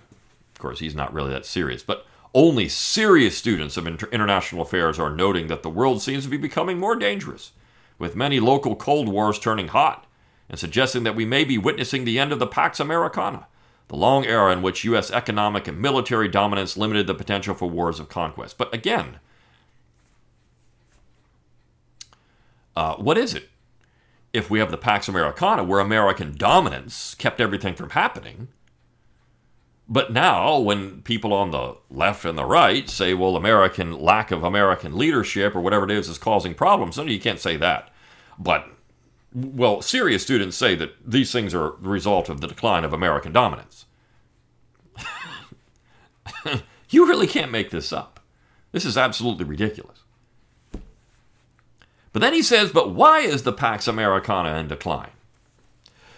of 0.53 0.59
course, 0.59 0.81
he's 0.81 0.94
not 0.94 1.12
really 1.12 1.31
that 1.31 1.44
serious, 1.44 1.83
but 1.83 2.07
only 2.35 2.68
serious 2.68 3.37
students 3.37 3.77
of 3.77 3.87
inter- 3.87 4.09
international 4.11 4.62
affairs 4.62 4.99
are 4.99 5.14
noting 5.14 5.47
that 5.49 5.62
the 5.62 5.70
world 5.70 6.03
seems 6.03 6.25
to 6.25 6.31
be 6.31 6.37
becoming 6.37 6.79
more 6.79 6.97
dangerous, 6.97 7.53
with 7.99 8.16
many 8.16 8.40
local 8.40 8.75
Cold 8.75 9.09
Wars 9.09 9.38
turning 9.38 9.68
hot, 9.68 10.07
and 10.49 10.59
suggesting 10.59 11.05
that 11.05 11.14
we 11.14 11.25
may 11.25 11.44
be 11.44 11.59
witnessing 11.59 12.05
the 12.05 12.18
end 12.18 12.33
of 12.33 12.38
the 12.38 12.47
Pax 12.47 12.81
Americana, 12.81 13.47
the 13.88 13.97
long 13.97 14.25
era 14.25 14.53
in 14.53 14.62
which 14.62 14.85
U.S. 14.85 15.11
economic 15.11 15.68
and 15.68 15.81
military 15.81 16.29
dominance 16.29 16.77
limited 16.77 17.07
the 17.07 17.14
potential 17.14 17.55
for 17.55 17.68
wars 17.68 18.01
of 18.01 18.09
conquest. 18.09 18.59
But 18.59 18.75
again, 18.75 19.20
uh, 22.75 22.97
what 22.97 23.18
is 23.18 23.35
it? 23.35 23.49
If 24.35 24.51
we 24.51 24.59
have 24.59 24.73
the 24.73 24.77
Pax 24.77 25.09
Americana, 25.09 25.62
where 25.62 25.79
American 25.79 26.37
dominance 26.37 27.14
kept 27.14 27.40
everything 27.40 27.75
from 27.75 27.90
happening. 27.90 28.49
But 29.88 30.12
now, 30.12 30.59
when 30.59 31.03
people 31.03 31.33
on 31.33 31.53
the 31.53 31.77
left 31.88 32.25
and 32.25 32.37
the 32.37 32.44
right 32.44 32.90
say, 32.90 33.14
well, 33.14 33.37
American 33.37 33.99
lack 33.99 34.33
of 34.33 34.42
American 34.42 34.99
leadership 34.99 35.55
or 35.55 35.61
whatever 35.61 35.85
it 35.85 35.92
is 35.92 36.09
is 36.09 36.18
causing 36.18 36.55
problems, 36.55 36.97
no, 36.97 37.05
you 37.05 37.20
can't 37.20 37.38
say 37.38 37.57
that. 37.59 37.92
But, 38.38 38.66
well, 39.33 39.83
serious 39.83 40.23
students 40.23 40.57
say 40.57 40.75
that 40.75 40.94
these 41.07 41.31
things 41.31 41.55
are 41.55 41.75
the 41.81 41.88
result 41.88 42.29
of 42.29 42.40
the 42.40 42.49
decline 42.49 42.85
of 42.85 42.92
American 42.92 43.33
dominance. 43.33 43.87
you 46.90 47.07
really 47.07 47.27
can't 47.27 47.53
make 47.53 47.70
this 47.70 47.92
up. 47.92 48.20
This 48.73 48.85
is 48.85 48.97
absolutely 48.99 49.44
ridiculous. 49.44 50.04
But 52.14 52.20
then 52.20 52.33
he 52.33 52.42
says, 52.42 52.70
but 52.70 52.94
why 52.94 53.22
is 53.22 53.42
the 53.42 53.53
Pax 53.53 53.88
Americana 53.88 54.57
in 54.61 54.68
decline? 54.68 55.11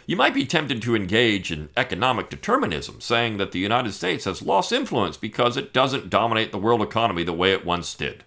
You 0.04 0.14
might 0.14 0.34
be 0.34 0.44
tempted 0.44 0.82
to 0.82 0.94
engage 0.94 1.50
in 1.50 1.70
economic 1.74 2.28
determinism, 2.28 3.00
saying 3.00 3.38
that 3.38 3.52
the 3.52 3.58
United 3.58 3.92
States 3.92 4.26
has 4.26 4.42
lost 4.42 4.72
influence 4.72 5.16
because 5.16 5.56
it 5.56 5.72
doesn't 5.72 6.10
dominate 6.10 6.52
the 6.52 6.58
world 6.58 6.82
economy 6.82 7.24
the 7.24 7.32
way 7.32 7.54
it 7.54 7.64
once 7.64 7.94
did. 7.94 8.24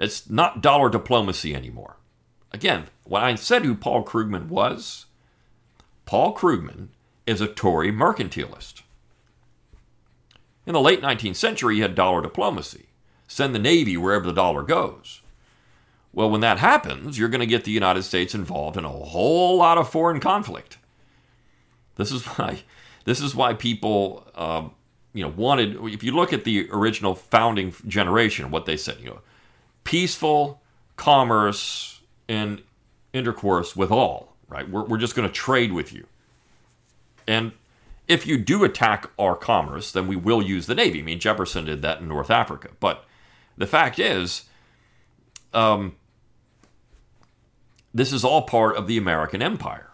It's 0.00 0.30
not 0.30 0.62
dollar 0.62 0.88
diplomacy 0.88 1.54
anymore. 1.54 1.96
Again, 2.50 2.86
when 3.04 3.22
I 3.22 3.34
said 3.34 3.66
who 3.66 3.74
Paul 3.74 4.02
Krugman 4.02 4.48
was, 4.48 5.04
Paul 6.06 6.34
Krugman 6.34 6.88
is 7.26 7.42
a 7.42 7.48
Tory 7.48 7.92
mercantilist. 7.92 8.80
In 10.66 10.72
the 10.72 10.80
late 10.80 11.02
19th 11.02 11.36
century, 11.36 11.74
he 11.74 11.80
had 11.82 11.94
dollar 11.94 12.22
diplomacy 12.22 12.86
send 13.34 13.54
the 13.54 13.58
Navy 13.58 13.96
wherever 13.96 14.24
the 14.24 14.32
dollar 14.32 14.62
goes. 14.62 15.20
Well, 16.12 16.30
when 16.30 16.40
that 16.42 16.58
happens, 16.58 17.18
you're 17.18 17.28
going 17.28 17.40
to 17.40 17.46
get 17.46 17.64
the 17.64 17.72
United 17.72 18.04
States 18.04 18.32
involved 18.32 18.76
in 18.76 18.84
a 18.84 18.88
whole 18.88 19.56
lot 19.56 19.76
of 19.76 19.90
foreign 19.90 20.20
conflict. 20.20 20.78
This 21.96 22.12
is 22.12 22.24
why 22.36 22.62
This 23.04 23.20
is 23.20 23.34
why 23.34 23.54
people, 23.54 24.26
uh, 24.36 24.68
you 25.12 25.24
know, 25.24 25.32
wanted. 25.36 25.76
If 25.92 26.04
you 26.04 26.12
look 26.12 26.32
at 26.32 26.44
the 26.44 26.68
original 26.70 27.16
founding 27.16 27.74
generation, 27.88 28.52
what 28.52 28.66
they 28.66 28.76
said, 28.76 28.98
you 29.00 29.06
know, 29.06 29.20
peaceful 29.82 30.62
commerce 30.96 32.00
and 32.28 32.62
intercourse 33.12 33.74
with 33.74 33.90
all. 33.90 34.36
Right? 34.48 34.68
We're 34.68 34.84
we're 34.84 34.98
just 34.98 35.16
going 35.16 35.28
to 35.28 35.34
trade 35.34 35.72
with 35.72 35.92
you. 35.92 36.06
And 37.26 37.52
if 38.06 38.26
you 38.26 38.38
do 38.38 38.62
attack 38.62 39.10
our 39.18 39.34
commerce, 39.34 39.90
then 39.90 40.06
we 40.06 40.14
will 40.14 40.42
use 40.42 40.66
the 40.66 40.74
navy. 40.76 41.00
I 41.00 41.02
mean, 41.02 41.18
Jefferson 41.18 41.64
did 41.64 41.82
that 41.82 42.00
in 42.00 42.06
North 42.06 42.30
Africa. 42.30 42.68
But 42.78 43.04
the 43.56 43.66
fact 43.66 43.98
is, 43.98 44.44
um, 45.52 45.96
this 47.92 48.12
is 48.12 48.24
all 48.24 48.42
part 48.42 48.76
of 48.76 48.86
the 48.86 48.98
American 48.98 49.40
empire. 49.40 49.90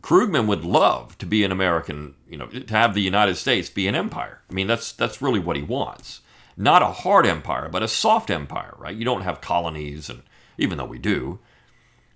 Krugman 0.00 0.46
would 0.46 0.64
love 0.64 1.18
to 1.18 1.26
be 1.26 1.44
an 1.44 1.52
American, 1.52 2.14
you 2.28 2.36
know, 2.36 2.46
to 2.46 2.74
have 2.74 2.94
the 2.94 3.02
United 3.02 3.36
States 3.36 3.68
be 3.68 3.86
an 3.86 3.94
empire. 3.94 4.40
I 4.48 4.54
mean, 4.54 4.66
that's 4.66 4.92
that's 4.92 5.20
really 5.20 5.40
what 5.40 5.56
he 5.56 5.62
wants. 5.62 6.20
Not 6.56 6.82
a 6.82 6.86
hard 6.86 7.26
empire, 7.26 7.68
but 7.68 7.82
a 7.82 7.88
soft 7.88 8.30
empire, 8.30 8.74
right? 8.78 8.96
You 8.96 9.04
don't 9.04 9.22
have 9.22 9.40
colonies, 9.40 10.08
and 10.08 10.22
even 10.56 10.78
though 10.78 10.84
we 10.86 10.98
do, 10.98 11.38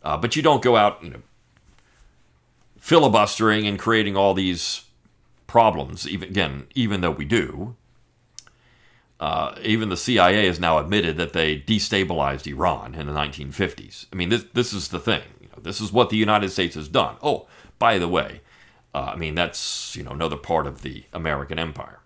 uh, 0.02 0.16
but 0.16 0.36
you 0.36 0.42
don't 0.42 0.62
go 0.62 0.76
out, 0.76 1.02
you 1.02 1.10
know, 1.10 1.22
filibustering 2.78 3.66
and 3.66 3.78
creating 3.78 4.16
all 4.16 4.34
these 4.34 4.84
problems. 5.46 6.08
Even 6.08 6.28
again, 6.28 6.66
even 6.74 7.00
though 7.00 7.10
we 7.10 7.24
do, 7.24 7.76
uh, 9.20 9.54
even 9.62 9.88
the 9.88 9.96
CIA 9.96 10.46
has 10.46 10.58
now 10.58 10.78
admitted 10.78 11.16
that 11.16 11.32
they 11.32 11.58
destabilized 11.58 12.46
Iran 12.46 12.94
in 12.94 13.06
the 13.06 13.12
1950s. 13.12 14.06
I 14.12 14.16
mean, 14.16 14.28
this 14.28 14.44
this 14.52 14.72
is 14.72 14.88
the 14.88 14.98
thing. 14.98 15.22
You 15.40 15.48
know, 15.48 15.62
this 15.62 15.80
is 15.80 15.92
what 15.92 16.10
the 16.10 16.16
United 16.16 16.50
States 16.50 16.74
has 16.74 16.88
done. 16.88 17.16
Oh, 17.22 17.46
by 17.78 17.98
the 17.98 18.08
way, 18.08 18.40
uh, 18.94 19.12
I 19.14 19.16
mean 19.16 19.34
that's 19.34 19.96
you 19.96 20.02
know 20.02 20.12
another 20.12 20.36
part 20.36 20.66
of 20.66 20.82
the 20.82 21.04
American 21.12 21.58
empire. 21.58 22.00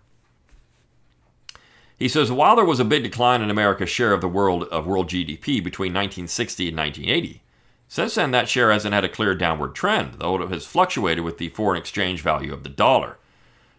He 1.97 2.07
says 2.07 2.31
while 2.31 2.55
there 2.55 2.65
was 2.65 2.79
a 2.79 2.85
big 2.85 3.03
decline 3.03 3.41
in 3.41 3.49
America's 3.49 3.89
share 3.89 4.13
of 4.13 4.21
the 4.21 4.27
world 4.27 4.63
of 4.65 4.87
world 4.87 5.09
GDP 5.09 5.63
between 5.63 5.93
1960 5.93 6.69
and 6.69 6.77
1980, 6.77 7.41
since 7.87 8.15
then 8.15 8.31
that 8.31 8.47
share 8.47 8.71
hasn't 8.71 8.93
had 8.93 9.03
a 9.03 9.09
clear 9.09 9.35
downward 9.35 9.75
trend, 9.75 10.15
though 10.19 10.41
it 10.41 10.49
has 10.49 10.65
fluctuated 10.65 11.23
with 11.23 11.37
the 11.37 11.49
foreign 11.49 11.79
exchange 11.79 12.21
value 12.21 12.53
of 12.53 12.63
the 12.63 12.69
dollar. 12.69 13.17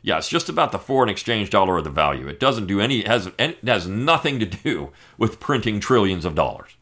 Yeah, 0.02 0.18
it's 0.18 0.28
just 0.28 0.48
about 0.48 0.72
the 0.72 0.78
foreign 0.78 1.10
exchange 1.10 1.50
dollar 1.50 1.74
or 1.74 1.82
the 1.82 1.90
value. 1.90 2.26
It 2.26 2.40
doesn't 2.40 2.66
do 2.66 2.80
any 2.80 3.02
has 3.02 3.30
has 3.66 3.86
nothing 3.86 4.38
to 4.40 4.46
do 4.46 4.92
with 5.18 5.40
printing 5.40 5.78
trillions 5.78 6.24
of 6.24 6.34
dollars. 6.34 6.76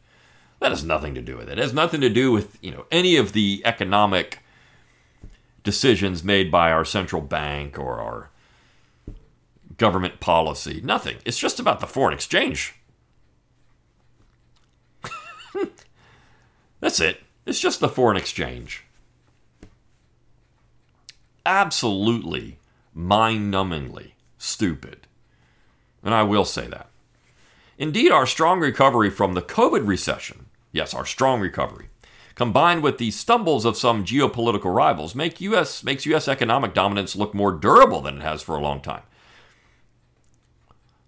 That 0.60 0.70
has 0.70 0.84
nothing 0.84 1.14
to 1.14 1.22
do 1.22 1.36
with 1.36 1.48
it. 1.48 1.58
It 1.58 1.62
has 1.62 1.72
nothing 1.72 2.00
to 2.00 2.08
do 2.08 2.30
with 2.30 2.58
you 2.62 2.70
know 2.70 2.86
any 2.92 3.16
of 3.16 3.32
the 3.32 3.62
economic 3.64 4.38
decisions 5.64 6.22
made 6.22 6.50
by 6.50 6.70
our 6.70 6.84
central 6.84 7.20
bank 7.20 7.76
or 7.78 8.00
our 8.00 8.30
government 9.76 10.20
policy. 10.20 10.80
Nothing. 10.82 11.16
It's 11.24 11.38
just 11.38 11.58
about 11.58 11.80
the 11.80 11.86
foreign 11.88 12.14
exchange. 12.14 12.76
That's 16.80 17.00
it. 17.00 17.20
It's 17.46 17.60
just 17.60 17.80
the 17.80 17.88
foreign 17.88 18.16
exchange. 18.16 18.84
Absolutely 21.44 22.58
mind 22.98 23.54
numbingly 23.54 24.10
stupid. 24.38 25.06
And 26.02 26.12
I 26.12 26.24
will 26.24 26.44
say 26.44 26.66
that. 26.66 26.88
Indeed, 27.78 28.10
our 28.10 28.26
strong 28.26 28.58
recovery 28.58 29.08
from 29.08 29.34
the 29.34 29.42
COVID 29.42 29.86
recession, 29.86 30.46
yes, 30.72 30.92
our 30.94 31.06
strong 31.06 31.40
recovery, 31.40 31.90
combined 32.34 32.82
with 32.82 32.98
the 32.98 33.12
stumbles 33.12 33.64
of 33.64 33.76
some 33.76 34.04
geopolitical 34.04 34.74
rivals, 34.74 35.14
make 35.14 35.40
US, 35.40 35.84
makes 35.84 36.06
U.S. 36.06 36.26
economic 36.26 36.74
dominance 36.74 37.14
look 37.14 37.34
more 37.34 37.52
durable 37.52 38.00
than 38.00 38.16
it 38.16 38.22
has 38.22 38.42
for 38.42 38.56
a 38.56 38.60
long 38.60 38.80
time. 38.80 39.02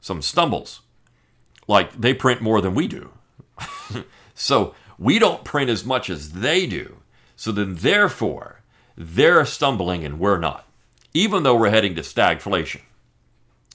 Some 0.00 0.22
stumbles, 0.22 0.82
like 1.66 2.00
they 2.00 2.14
print 2.14 2.40
more 2.40 2.60
than 2.60 2.74
we 2.74 2.86
do. 2.86 3.10
so 4.34 4.74
we 4.96 5.18
don't 5.18 5.44
print 5.44 5.68
as 5.68 5.84
much 5.84 6.08
as 6.08 6.32
they 6.34 6.66
do. 6.66 6.98
So 7.34 7.50
then, 7.50 7.76
therefore, 7.76 8.60
they're 8.96 9.44
stumbling 9.44 10.04
and 10.04 10.20
we're 10.20 10.38
not 10.38 10.69
even 11.14 11.42
though 11.42 11.56
we're 11.56 11.70
heading 11.70 11.94
to 11.96 12.02
stagflation. 12.02 12.80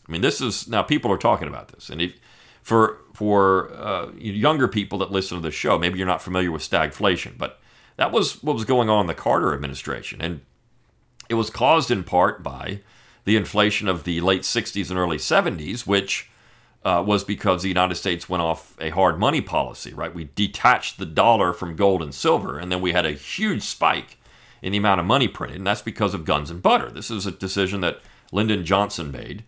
I 0.08 0.12
mean, 0.12 0.22
this 0.22 0.42
is 0.42 0.68
now 0.68 0.84
people 0.84 1.12
are 1.12 1.18
talking 1.18 1.48
about 1.48 1.70
this, 1.70 1.90
and 1.90 2.02
if, 2.02 2.14
for 2.62 3.00
for 3.14 3.74
uh, 3.74 4.12
younger 4.14 4.68
people 4.68 5.00
that 5.00 5.12
listen 5.12 5.38
to 5.38 5.42
the 5.42 5.52
show, 5.52 5.78
maybe 5.78 5.98
you're 5.98 6.08
not 6.08 6.22
familiar 6.22 6.52
with 6.52 6.62
stagflation, 6.62 7.38
but 7.38 7.60
that 7.98 8.12
was 8.12 8.44
what 8.44 8.54
was 8.54 8.66
going 8.66 8.90
on 8.90 9.02
in 9.02 9.08
the 9.08 9.14
Carter 9.14 9.54
administration, 9.54 10.22
and 10.22 10.42
it 11.30 11.36
was 11.36 11.50
caused 11.50 11.90
in 11.90 12.04
part 12.04 12.44
by 12.44 12.82
the 13.24 13.36
inflation 13.36 13.88
of 13.88 14.04
the 14.04 14.22
late 14.22 14.44
60s 14.44 14.90
and 14.92 15.00
early 15.00 15.18
70s, 15.18 15.88
which 15.88 16.30
uh, 16.84 17.04
was 17.06 17.24
because 17.24 17.64
the 17.64 17.68
United 17.68 17.96
States 17.96 18.30
went 18.30 18.44
off 18.44 18.76
a 18.80 18.92
hard 18.92 19.20
money 19.20 19.42
policy, 19.42 19.92
right? 19.92 20.14
We 20.14 20.30
detached 20.36 21.00
the 21.00 21.06
dollar 21.06 21.52
from 21.52 21.76
gold 21.76 22.04
and 22.04 22.14
silver, 22.14 22.60
and 22.60 22.72
then 22.72 22.82
we 22.82 22.92
had 22.92 23.08
a 23.08 23.12
huge 23.12 23.64
spike 23.64 24.20
in 24.66 24.72
the 24.72 24.80
amount 24.80 25.00
of 25.00 25.06
money 25.06 25.28
printed, 25.28 25.58
and 25.58 25.68
that's 25.68 25.84
because 25.84 26.16
of 26.16 26.26
guns 26.26 26.50
and 26.50 26.64
butter. 26.64 26.90
This 26.90 27.12
is 27.12 27.28
a 27.28 27.32
decision 27.32 27.82
that 27.82 28.00
Lyndon 28.32 28.66
Johnson 28.66 29.12
made 29.12 29.44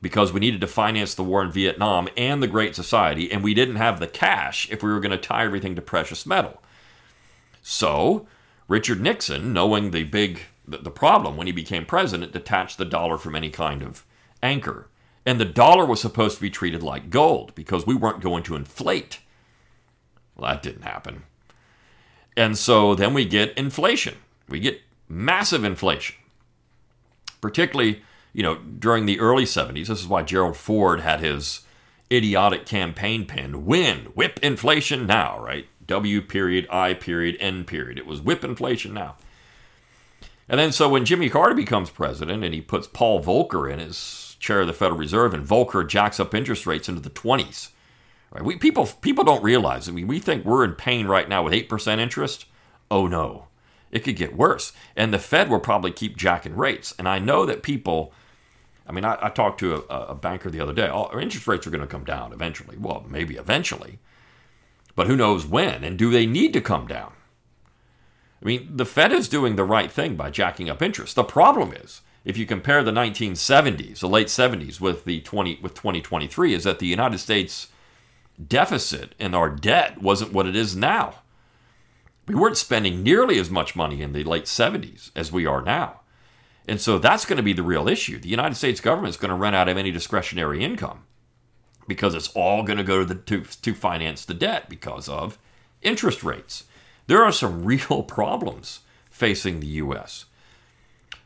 because 0.00 0.32
we 0.32 0.40
needed 0.40 0.62
to 0.62 0.66
finance 0.66 1.14
the 1.14 1.22
war 1.22 1.42
in 1.42 1.52
Vietnam 1.52 2.08
and 2.16 2.42
the 2.42 2.48
Great 2.48 2.74
Society, 2.74 3.30
and 3.30 3.44
we 3.44 3.52
didn't 3.52 3.76
have 3.76 4.00
the 4.00 4.06
cash 4.06 4.66
if 4.70 4.82
we 4.82 4.90
were 4.90 5.00
going 5.00 5.10
to 5.10 5.18
tie 5.18 5.44
everything 5.44 5.76
to 5.76 5.82
precious 5.82 6.24
metal. 6.24 6.62
So, 7.60 8.26
Richard 8.66 8.98
Nixon, 8.98 9.52
knowing 9.52 9.90
the 9.90 10.04
big 10.04 10.40
the 10.66 10.90
problem 10.90 11.36
when 11.36 11.46
he 11.46 11.52
became 11.52 11.84
president, 11.84 12.32
detached 12.32 12.78
the 12.78 12.86
dollar 12.86 13.18
from 13.18 13.36
any 13.36 13.50
kind 13.50 13.82
of 13.82 14.06
anchor. 14.42 14.88
And 15.26 15.38
the 15.38 15.44
dollar 15.44 15.84
was 15.84 16.00
supposed 16.00 16.36
to 16.36 16.42
be 16.42 16.50
treated 16.50 16.82
like 16.82 17.10
gold 17.10 17.54
because 17.54 17.86
we 17.86 17.94
weren't 17.94 18.22
going 18.22 18.42
to 18.44 18.56
inflate. 18.56 19.20
Well, 20.34 20.50
that 20.50 20.62
didn't 20.62 20.82
happen. 20.82 21.24
And 22.38 22.56
so 22.56 22.94
then 22.94 23.12
we 23.12 23.26
get 23.26 23.56
inflation 23.56 24.16
we 24.48 24.60
get 24.60 24.80
massive 25.08 25.64
inflation, 25.64 26.16
particularly 27.40 28.02
you 28.32 28.42
know 28.42 28.56
during 28.56 29.06
the 29.06 29.20
early 29.20 29.44
70s. 29.44 29.86
This 29.86 30.00
is 30.00 30.08
why 30.08 30.22
Gerald 30.22 30.56
Ford 30.56 31.00
had 31.00 31.20
his 31.20 31.60
idiotic 32.10 32.66
campaign 32.66 33.24
pin: 33.24 33.64
"Win, 33.64 34.06
whip 34.14 34.38
inflation 34.42 35.06
now." 35.06 35.38
Right? 35.38 35.66
W 35.86 36.20
period 36.20 36.66
I 36.70 36.94
period 36.94 37.36
N 37.40 37.64
period. 37.64 37.98
It 37.98 38.06
was 38.06 38.20
whip 38.20 38.44
inflation 38.44 38.92
now. 38.92 39.16
And 40.48 40.60
then 40.60 40.70
so 40.70 40.88
when 40.88 41.04
Jimmy 41.04 41.28
Carter 41.28 41.54
becomes 41.54 41.90
president 41.90 42.44
and 42.44 42.54
he 42.54 42.60
puts 42.60 42.86
Paul 42.86 43.22
Volcker 43.22 43.72
in 43.72 43.80
as 43.80 44.36
chair 44.38 44.60
of 44.60 44.68
the 44.68 44.72
Federal 44.72 44.98
Reserve 44.98 45.34
and 45.34 45.44
Volcker 45.44 45.86
jacks 45.86 46.20
up 46.20 46.34
interest 46.34 46.66
rates 46.66 46.88
into 46.88 47.00
the 47.00 47.10
20s. 47.10 47.70
Right? 48.30 48.44
We 48.44 48.56
people 48.56 48.86
people 49.00 49.24
don't 49.24 49.42
realize. 49.42 49.88
I 49.88 49.92
mean, 49.92 50.06
we 50.06 50.20
think 50.20 50.44
we're 50.44 50.64
in 50.64 50.74
pain 50.74 51.06
right 51.06 51.28
now 51.28 51.42
with 51.42 51.52
8% 51.52 51.98
interest. 51.98 52.46
Oh 52.90 53.06
no 53.06 53.46
it 53.96 54.04
could 54.04 54.16
get 54.16 54.36
worse. 54.36 54.72
And 54.94 55.12
the 55.12 55.18
Fed 55.18 55.48
will 55.48 55.58
probably 55.58 55.90
keep 55.90 56.18
jacking 56.18 56.54
rates. 56.54 56.94
And 56.98 57.08
I 57.08 57.18
know 57.18 57.46
that 57.46 57.62
people, 57.62 58.12
I 58.86 58.92
mean, 58.92 59.06
I, 59.06 59.16
I 59.22 59.30
talked 59.30 59.58
to 59.60 59.86
a, 59.88 60.08
a, 60.08 60.14
banker 60.14 60.50
the 60.50 60.60
other 60.60 60.74
day. 60.74 60.90
Interest 61.18 61.48
rates 61.48 61.66
are 61.66 61.70
going 61.70 61.80
to 61.80 61.86
come 61.86 62.04
down 62.04 62.34
eventually. 62.34 62.76
Well, 62.76 63.06
maybe 63.08 63.36
eventually. 63.36 63.98
But 64.94 65.06
who 65.06 65.16
knows 65.16 65.46
when? 65.46 65.82
And 65.82 65.98
do 65.98 66.10
they 66.10 66.26
need 66.26 66.52
to 66.52 66.60
come 66.60 66.86
down? 66.86 67.14
I 68.42 68.44
mean, 68.44 68.68
the 68.76 68.84
Fed 68.84 69.12
is 69.12 69.30
doing 69.30 69.56
the 69.56 69.64
right 69.64 69.90
thing 69.90 70.14
by 70.14 70.28
jacking 70.28 70.68
up 70.68 70.82
interest. 70.82 71.16
The 71.16 71.24
problem 71.24 71.72
is, 71.72 72.02
if 72.26 72.36
you 72.36 72.44
compare 72.44 72.84
the 72.84 72.90
1970s, 72.90 74.00
the 74.00 74.08
late 74.08 74.26
70s 74.26 74.78
with 74.78 75.06
the 75.06 75.20
20 75.22 75.60
with 75.62 75.72
2023 75.72 76.52
is 76.52 76.64
that 76.64 76.80
the 76.80 76.86
United 76.86 77.18
States 77.18 77.68
deficit 78.46 79.14
and 79.18 79.34
our 79.34 79.48
debt 79.48 80.02
wasn't 80.02 80.34
what 80.34 80.46
it 80.46 80.54
is 80.54 80.76
now. 80.76 81.14
We 82.26 82.34
weren't 82.34 82.56
spending 82.56 83.02
nearly 83.02 83.38
as 83.38 83.50
much 83.50 83.76
money 83.76 84.02
in 84.02 84.12
the 84.12 84.24
late 84.24 84.44
70s 84.44 85.10
as 85.14 85.30
we 85.30 85.46
are 85.46 85.62
now. 85.62 86.00
And 86.68 86.80
so 86.80 86.98
that's 86.98 87.24
going 87.24 87.36
to 87.36 87.42
be 87.42 87.52
the 87.52 87.62
real 87.62 87.88
issue. 87.88 88.18
The 88.18 88.28
United 88.28 88.56
States 88.56 88.80
government 88.80 89.10
is 89.10 89.16
going 89.16 89.28
to 89.30 89.36
run 89.36 89.54
out 89.54 89.68
of 89.68 89.76
any 89.76 89.92
discretionary 89.92 90.64
income 90.64 91.04
because 91.86 92.14
it's 92.14 92.28
all 92.34 92.64
going 92.64 92.78
to 92.78 92.84
go 92.84 92.98
to, 92.98 93.04
the, 93.04 93.14
to, 93.14 93.42
to 93.42 93.74
finance 93.74 94.24
the 94.24 94.34
debt 94.34 94.68
because 94.68 95.08
of 95.08 95.38
interest 95.82 96.24
rates. 96.24 96.64
There 97.06 97.22
are 97.22 97.30
some 97.30 97.64
real 97.64 98.02
problems 98.02 98.80
facing 99.10 99.60
the 99.60 99.66
U.S. 99.66 100.24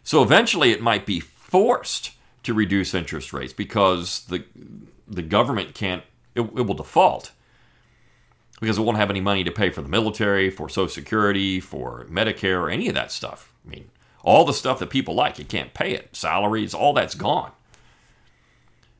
So 0.04 0.22
eventually 0.22 0.70
it 0.70 0.82
might 0.82 1.06
be 1.06 1.20
forced 1.20 2.12
to 2.42 2.54
reduce 2.54 2.94
interest 2.94 3.32
rates 3.32 3.52
because 3.52 4.24
the, 4.26 4.44
the 5.08 5.22
government 5.22 5.74
can't, 5.74 6.02
it, 6.34 6.42
it 6.42 6.66
will 6.66 6.74
default 6.74 7.32
because 8.60 8.78
it 8.78 8.82
won't 8.82 8.98
have 8.98 9.10
any 9.10 9.20
money 9.20 9.42
to 9.42 9.50
pay 9.50 9.70
for 9.70 9.82
the 9.82 9.88
military, 9.88 10.50
for 10.50 10.68
Social 10.68 10.88
Security, 10.88 11.60
for 11.60 12.04
Medicare, 12.10 12.60
or 12.60 12.70
any 12.70 12.88
of 12.88 12.94
that 12.94 13.10
stuff. 13.10 13.52
I 13.66 13.70
mean, 13.70 13.90
all 14.22 14.44
the 14.44 14.52
stuff 14.52 14.78
that 14.78 14.90
people 14.90 15.14
like, 15.14 15.38
you 15.38 15.44
can't 15.44 15.74
pay 15.74 15.92
it. 15.92 16.14
Salaries, 16.14 16.74
all 16.74 16.92
that's 16.92 17.14
gone. 17.14 17.52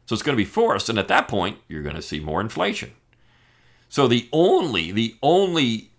So 0.06 0.14
it's 0.14 0.22
going 0.22 0.36
to 0.36 0.42
be 0.42 0.48
forced, 0.48 0.88
and 0.88 0.98
at 0.98 1.08
that 1.08 1.28
point, 1.28 1.58
you're 1.68 1.82
going 1.82 1.94
to 1.94 2.02
see 2.02 2.20
more 2.20 2.40
inflation. 2.40 2.92
So 3.88 4.08
the 4.08 4.28
only, 4.32 4.90
the 4.90 5.14
only 5.22 5.90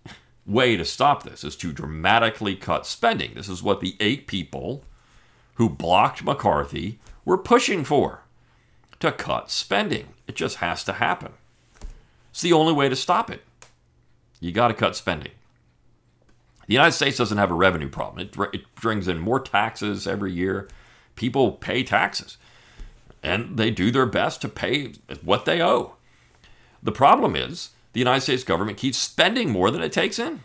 way 0.46 0.76
to 0.76 0.84
stop 0.84 1.24
this 1.24 1.44
is 1.44 1.56
to 1.58 1.72
dramatically 1.72 2.56
cut 2.56 2.88
spending. 2.88 3.36
This 3.36 3.48
is 3.48 3.62
what 3.62 3.80
the 3.80 3.96
eight 4.00 4.28
people 4.28 4.84
who 5.56 5.70
blocked 5.70 6.24
McCarthy 6.24 7.00
were 7.24 7.38
pushing 7.38 7.84
for 7.84 8.24
to 9.00 9.12
cut 9.12 9.52
spending. 9.52 10.08
It 10.28 10.36
just 10.36 10.58
has 10.58 10.84
to 10.86 10.94
happen. 10.94 11.34
It's 12.32 12.42
the 12.42 12.54
only 12.54 12.74
way 12.74 12.90
to 12.90 12.96
stop 12.96 13.30
it. 13.30 13.44
You 14.42 14.52
got 14.52 14.68
to 14.68 14.74
cut 14.74 14.98
spending. 14.98 15.32
The 16.68 16.74
United 16.74 16.92
States 16.94 17.18
doesn't 17.18 17.38
have 17.38 17.52
a 17.52 17.56
revenue 17.56 17.90
problem. 17.90 18.28
It, 18.28 18.36
it 18.54 18.76
brings 18.76 19.08
in 19.08 19.20
more 19.20 19.40
taxes 19.40 20.08
every 20.08 20.34
year. 20.34 20.68
People 21.16 21.54
pay 21.54 21.84
taxes, 21.84 22.38
and 23.22 23.58
they 23.58 23.72
do 23.72 23.92
their 23.92 24.06
best 24.06 24.42
to 24.42 24.50
pay 24.50 24.94
what 25.24 25.46
they 25.46 25.62
owe. 25.62 25.96
The 26.82 26.92
problem 26.92 27.36
is 27.36 27.70
the 27.94 28.00
United 28.00 28.22
States 28.22 28.44
government 28.44 28.78
keeps 28.78 28.98
spending 28.98 29.52
more 29.52 29.70
than 29.70 29.82
it 29.82 29.92
takes 29.92 30.18
in. 30.18 30.42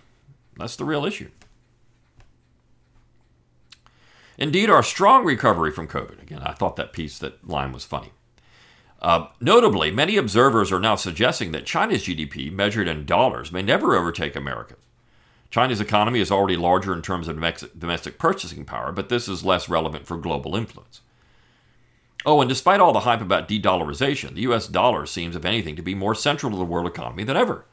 That's 0.59 0.77
the 0.77 0.85
real 0.85 1.07
issue. 1.07 1.31
Indeed, 4.39 4.69
our 4.69 4.83
strong 4.83 5.25
recovery 5.25 5.71
from 5.71 5.89
COVID. 5.89 6.21
Again, 6.21 6.43
I 6.43 6.53
thought 6.53 6.77
that 6.77 6.93
piece, 6.93 7.19
that 7.21 7.49
line 7.49 7.73
was 7.73 7.85
funny. 7.85 8.11
Uh, 9.01 9.27
notably, 9.41 9.91
many 9.91 10.17
observers 10.17 10.73
are 10.73 10.81
now 10.81 10.97
suggesting 10.97 11.53
that 11.53 11.67
China's 11.67 12.05
GDP, 12.05 12.51
measured 12.51 12.89
in 12.89 13.05
dollars, 13.05 13.53
may 13.53 13.63
never 13.63 13.95
overtake 13.95 14.35
America's. 14.35 14.79
China's 15.51 15.81
economy 15.81 16.21
is 16.21 16.31
already 16.31 16.57
larger 16.57 16.93
in 16.93 17.03
terms 17.03 17.29
of 17.29 17.37
domestic 17.79 18.19
purchasing 18.19 18.65
power, 18.65 18.93
but 18.93 19.09
this 19.09 19.29
is 19.29 19.45
less 19.45 19.69
relevant 19.69 20.07
for 20.07 20.17
global 20.17 20.57
influence. 20.57 21.01
Oh, 22.25 22.41
and 22.41 22.49
despite 22.49 22.81
all 22.81 22.93
the 22.93 23.01
hype 23.01 23.21
about 23.21 23.47
de 23.47 23.61
dollarization, 23.61 24.35
the 24.35 24.41
US 24.43 24.67
dollar 24.67 25.07
seems, 25.07 25.37
if 25.37 25.45
anything, 25.45 25.77
to 25.77 25.83
be 25.83 25.95
more 25.95 26.15
central 26.15 26.51
to 26.51 26.59
the 26.59 26.65
world 26.65 26.87
economy 26.87 27.23
than 27.23 27.37
ever. 27.37 27.65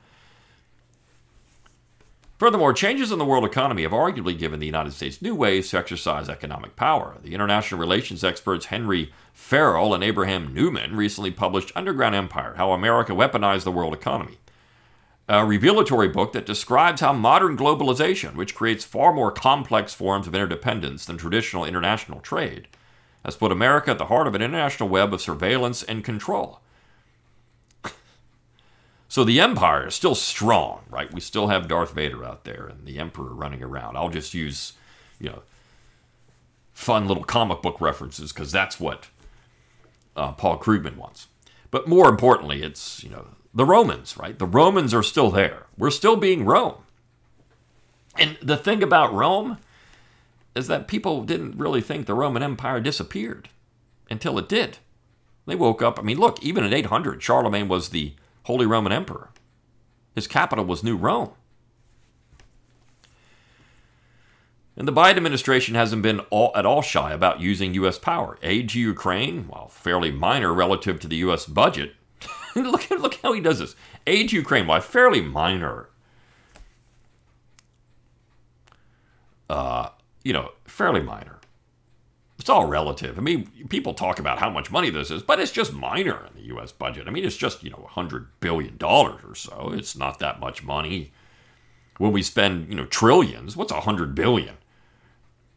Furthermore, 2.37 2.73
changes 2.73 3.11
in 3.11 3.19
the 3.19 3.25
world 3.25 3.45
economy 3.45 3.83
have 3.83 3.91
arguably 3.91 4.37
given 4.37 4.59
the 4.59 4.65
United 4.65 4.91
States 4.91 5.21
new 5.21 5.35
ways 5.35 5.69
to 5.69 5.77
exercise 5.77 6.27
economic 6.27 6.75
power. 6.75 7.17
The 7.21 7.33
international 7.33 7.79
relations 7.79 8.23
experts 8.23 8.65
Henry 8.65 9.13
Farrell 9.33 9.93
and 9.93 10.03
Abraham 10.03 10.53
Newman 10.53 10.95
recently 10.95 11.31
published 11.31 11.71
Underground 11.75 12.15
Empire 12.15 12.55
How 12.57 12.71
America 12.71 13.13
Weaponized 13.13 13.63
the 13.63 13.71
World 13.71 13.93
Economy, 13.93 14.39
a 15.29 15.45
revelatory 15.45 16.09
book 16.09 16.33
that 16.33 16.45
describes 16.45 17.01
how 17.01 17.13
modern 17.13 17.55
globalization, 17.55 18.35
which 18.35 18.55
creates 18.55 18.83
far 18.83 19.13
more 19.13 19.31
complex 19.31 19.93
forms 19.93 20.27
of 20.27 20.33
interdependence 20.35 21.05
than 21.05 21.17
traditional 21.17 21.63
international 21.63 22.19
trade, 22.19 22.67
has 23.23 23.37
put 23.37 23.51
America 23.51 23.91
at 23.91 23.99
the 23.99 24.07
heart 24.07 24.27
of 24.27 24.35
an 24.35 24.41
international 24.41 24.89
web 24.89 25.13
of 25.13 25.21
surveillance 25.21 25.83
and 25.83 26.03
control. 26.03 26.59
So 29.13 29.23
the 29.23 29.39
empire 29.39 29.89
is 29.89 29.93
still 29.93 30.15
strong, 30.15 30.81
right? 30.89 31.13
We 31.13 31.21
still 31.21 31.49
have 31.49 31.67
Darth 31.67 31.93
Vader 31.93 32.25
out 32.25 32.45
there 32.45 32.65
and 32.65 32.83
the 32.83 32.97
emperor 32.97 33.31
running 33.31 33.61
around. 33.61 33.95
I'll 33.95 34.09
just 34.09 34.33
use, 34.33 34.73
you 35.19 35.29
know, 35.29 35.43
fun 36.73 37.07
little 37.07 37.23
comic 37.23 37.61
book 37.61 37.79
references 37.79 38.33
because 38.33 38.51
that's 38.51 38.79
what 38.79 39.09
uh, 40.15 40.31
Paul 40.31 40.57
Krugman 40.57 40.97
wants. 40.97 41.27
But 41.69 41.87
more 41.87 42.09
importantly, 42.09 42.63
it's, 42.63 43.03
you 43.03 43.11
know, 43.11 43.27
the 43.53 43.65
Romans, 43.65 44.17
right? 44.17 44.39
The 44.39 44.47
Romans 44.47 44.95
are 44.95 45.03
still 45.03 45.29
there. 45.29 45.67
We're 45.77 45.91
still 45.91 46.15
being 46.15 46.43
Rome. 46.43 46.81
And 48.17 48.39
the 48.41 48.57
thing 48.57 48.81
about 48.81 49.13
Rome 49.13 49.59
is 50.55 50.65
that 50.69 50.87
people 50.87 51.23
didn't 51.23 51.59
really 51.59 51.81
think 51.81 52.07
the 52.07 52.15
Roman 52.15 52.41
Empire 52.41 52.79
disappeared 52.79 53.49
until 54.09 54.39
it 54.39 54.49
did. 54.49 54.79
They 55.45 55.53
woke 55.53 55.83
up. 55.83 55.99
I 55.99 56.01
mean, 56.01 56.17
look, 56.17 56.41
even 56.41 56.63
in 56.63 56.73
800, 56.73 57.21
Charlemagne 57.21 57.67
was 57.67 57.89
the 57.89 58.15
Holy 58.43 58.65
Roman 58.65 58.91
Emperor. 58.91 59.29
His 60.15 60.27
capital 60.27 60.65
was 60.65 60.83
New 60.83 60.95
Rome. 60.95 61.31
And 64.75 64.87
the 64.87 64.93
Biden 64.93 65.17
administration 65.17 65.75
hasn't 65.75 66.01
been 66.01 66.19
all, 66.31 66.51
at 66.55 66.65
all 66.65 66.81
shy 66.81 67.13
about 67.13 67.39
using 67.39 67.75
U.S. 67.75 67.99
power. 67.99 68.37
Aid 68.41 68.69
to 68.69 68.79
Ukraine, 68.79 69.47
while 69.47 69.67
fairly 69.67 70.11
minor 70.11 70.53
relative 70.53 70.99
to 71.01 71.07
the 71.07 71.17
U.S. 71.17 71.45
budget, 71.45 71.93
look, 72.55 72.89
look 72.89 73.15
how 73.15 73.33
he 73.33 73.41
does 73.41 73.59
this. 73.59 73.75
Aid 74.07 74.29
to 74.29 74.35
Ukraine, 74.35 74.65
why 74.65 74.79
fairly 74.79 75.21
minor. 75.21 75.89
Uh, 79.47 79.89
you 80.23 80.33
know, 80.33 80.51
fairly 80.65 81.01
minor. 81.01 81.39
It's 82.43 82.49
all 82.49 82.65
relative. 82.65 83.17
I 83.17 83.21
mean, 83.21 83.49
people 83.69 83.93
talk 83.93 84.19
about 84.19 84.39
how 84.39 84.49
much 84.49 84.69
money 84.69 84.89
this 84.89 85.09
is, 85.09 85.23
but 85.23 85.39
it's 85.39 85.49
just 85.49 85.71
minor 85.71 86.27
in 86.27 86.35
the 86.35 86.47
U.S. 86.47 86.73
budget. 86.73 87.07
I 87.07 87.09
mean, 87.09 87.23
it's 87.23 87.37
just, 87.37 87.63
you 87.63 87.69
know, 87.69 87.87
$100 87.89 88.25
billion 88.41 88.77
or 88.83 89.33
so. 89.33 89.71
It's 89.73 89.95
not 89.95 90.19
that 90.19 90.41
much 90.41 90.61
money. 90.61 91.13
When 91.99 92.11
we 92.11 92.21
spend, 92.21 92.67
you 92.67 92.75
know, 92.75 92.85
trillions, 92.85 93.55
what's 93.55 93.71
$100 93.71 94.13
billion? 94.13 94.57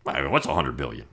I 0.06 0.22
mean, 0.22 0.30
what's 0.30 0.46
100 0.46 0.76
billion? 0.76 1.06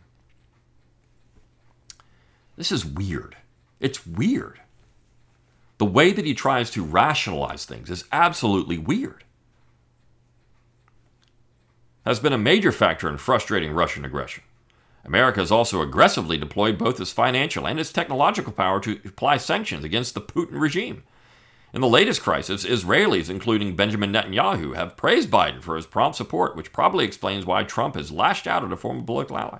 This 2.55 2.71
is 2.71 2.85
weird. 2.85 3.35
It's 3.79 4.05
weird. 4.05 4.59
The 5.79 5.85
way 5.85 6.11
that 6.11 6.23
he 6.23 6.35
tries 6.35 6.69
to 6.69 6.83
rationalize 6.83 7.65
things 7.65 7.89
is 7.89 8.05
absolutely 8.11 8.77
weird. 8.77 9.23
Has 12.05 12.19
been 12.19 12.31
a 12.31 12.37
major 12.37 12.71
factor 12.71 13.09
in 13.09 13.17
frustrating 13.17 13.71
Russian 13.71 14.05
aggression. 14.05 14.43
America 15.05 15.39
has 15.39 15.51
also 15.51 15.81
aggressively 15.81 16.37
deployed 16.37 16.77
both 16.77 16.99
its 16.99 17.11
financial 17.11 17.67
and 17.67 17.79
its 17.79 17.91
technological 17.91 18.53
power 18.53 18.79
to 18.79 18.99
apply 19.05 19.37
sanctions 19.37 19.83
against 19.83 20.13
the 20.13 20.21
Putin 20.21 20.59
regime. 20.59 21.03
In 21.73 21.81
the 21.81 21.89
latest 21.89 22.21
crisis, 22.21 22.65
Israelis, 22.65 23.29
including 23.29 23.75
Benjamin 23.75 24.13
Netanyahu, 24.13 24.75
have 24.75 24.95
praised 24.95 25.31
Biden 25.31 25.61
for 25.61 25.75
his 25.75 25.87
prompt 25.87 26.15
support, 26.15 26.55
which 26.55 26.71
probably 26.71 27.03
explains 27.03 27.45
why 27.45 27.63
Trump 27.63 27.95
has 27.95 28.11
lashed 28.11 28.45
out 28.45 28.63
at 28.63 28.71
a 28.71 28.77
former 28.77 29.03
political 29.03 29.37
ally. 29.37 29.57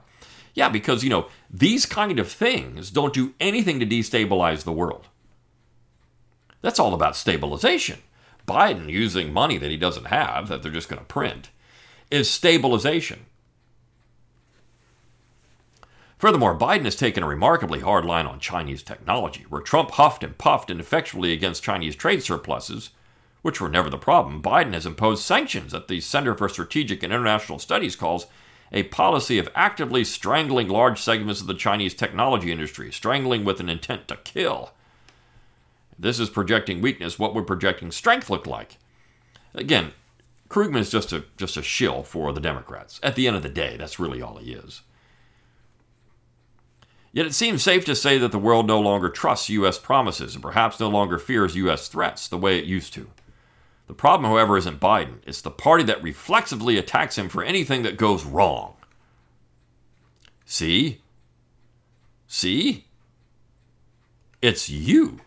Yeah, 0.54 0.70
because, 0.70 1.04
you 1.04 1.10
know, 1.10 1.28
these 1.50 1.88
kind 1.88 2.20
of 2.20 2.32
things 2.32 2.92
don't 2.92 3.14
do 3.14 3.34
anything 3.40 3.80
to 3.80 3.86
destabilize 3.86 4.64
the 4.64 4.72
world. 4.72 5.08
That's 6.62 6.80
all 6.80 6.94
about 6.94 7.16
stabilization. 7.16 8.00
Biden 8.48 8.90
using 8.90 9.34
money 9.34 9.58
that 9.58 9.72
he 9.72 9.78
doesn't 9.78 10.06
have, 10.06 10.48
that 10.50 10.62
they're 10.62 10.72
just 10.72 10.90
going 10.90 11.00
to 11.00 11.06
print, 11.06 11.50
is 12.12 12.30
stabilization. 12.30 13.26
Furthermore, 16.24 16.58
Biden 16.58 16.86
has 16.86 16.96
taken 16.96 17.22
a 17.22 17.28
remarkably 17.28 17.82
hard 17.82 18.06
line 18.06 18.26
on 18.26 18.40
Chinese 18.40 18.82
technology, 18.82 19.46
where 19.50 19.60
Trump 19.60 19.92
huffed 19.92 20.24
and 20.24 20.38
puffed 20.38 20.70
ineffectually 20.70 21.34
against 21.34 21.64
Chinese 21.64 21.98
trade 21.98 22.24
surpluses, 22.24 22.92
which 23.42 23.60
were 23.60 23.68
never 23.68 23.90
the 23.90 23.98
problem. 23.98 24.42
Biden 24.42 24.72
has 24.72 24.86
imposed 24.86 25.22
sanctions 25.22 25.74
that 25.74 25.90
the 25.90 26.00
Center 26.00 26.34
for 26.34 26.48
Strategic 26.48 27.04
and 27.04 27.12
International 27.12 27.60
Studies 27.60 27.98
calls 27.98 28.28
a 28.72 28.84
policy 28.84 29.38
of 29.38 29.50
actively 29.54 30.06
strangling 30.06 30.70
large 30.70 31.02
segments 31.02 31.42
of 31.42 31.48
the 31.48 31.54
Chinese 31.54 31.94
technology 31.94 32.54
industry, 32.54 32.90
strangling 32.90 33.44
with 33.44 33.60
an 33.60 33.68
intent 33.68 34.08
to 34.08 34.16
kill 34.16 34.72
this 36.00 36.22
is 36.22 36.30
projecting 36.30 36.80
weakness. 36.80 37.20
What 37.20 37.36
would 37.36 37.46
projecting 37.46 37.92
strength 37.92 38.30
look 38.30 38.48
like? 38.48 38.78
Again, 39.54 39.92
Krugman 40.48 40.80
is 40.80 40.90
just 40.90 41.12
a 41.12 41.26
just 41.36 41.58
a 41.58 41.62
shill 41.62 42.02
for 42.02 42.32
the 42.32 42.40
Democrats. 42.40 42.98
At 43.04 43.16
the 43.16 43.28
end 43.28 43.36
of 43.36 43.44
the 43.44 43.50
day, 43.50 43.76
that's 43.76 44.00
really 44.00 44.22
all 44.22 44.38
he 44.38 44.54
is. 44.54 44.84
Yet 47.14 47.28
it 47.28 47.36
seems 47.36 47.62
safe 47.62 47.86
to 47.86 47.96
say 47.96 48.18
that 48.18 48.32
the 48.32 48.40
world 48.40 48.66
no 48.66 48.80
longer 48.82 49.08
trusts 49.08 49.48
U.S. 49.50 49.78
promises 49.78 50.34
and 50.34 50.42
perhaps 50.42 50.80
no 50.80 50.90
longer 50.90 51.20
fears 51.20 51.56
U.S. 51.56 51.88
threats 51.88 52.28
the 52.28 52.40
way 52.40 52.58
it 52.58 52.66
used 52.66 52.92
to. 52.96 53.08
The 53.86 53.94
problem, 53.94 54.32
however, 54.32 54.58
isn't 54.58 54.80
Biden. 54.80 55.18
It's 55.28 55.42
the 55.42 55.52
party 55.52 55.84
that 55.84 56.02
reflexively 56.02 56.78
attacks 56.78 57.16
him 57.16 57.30
for 57.30 57.44
anything 57.44 57.84
that 57.84 57.98
goes 57.98 58.26
wrong. 58.26 58.74
See? 60.46 61.02
See? 62.28 62.86
It's 64.42 64.68
you. 64.68 65.20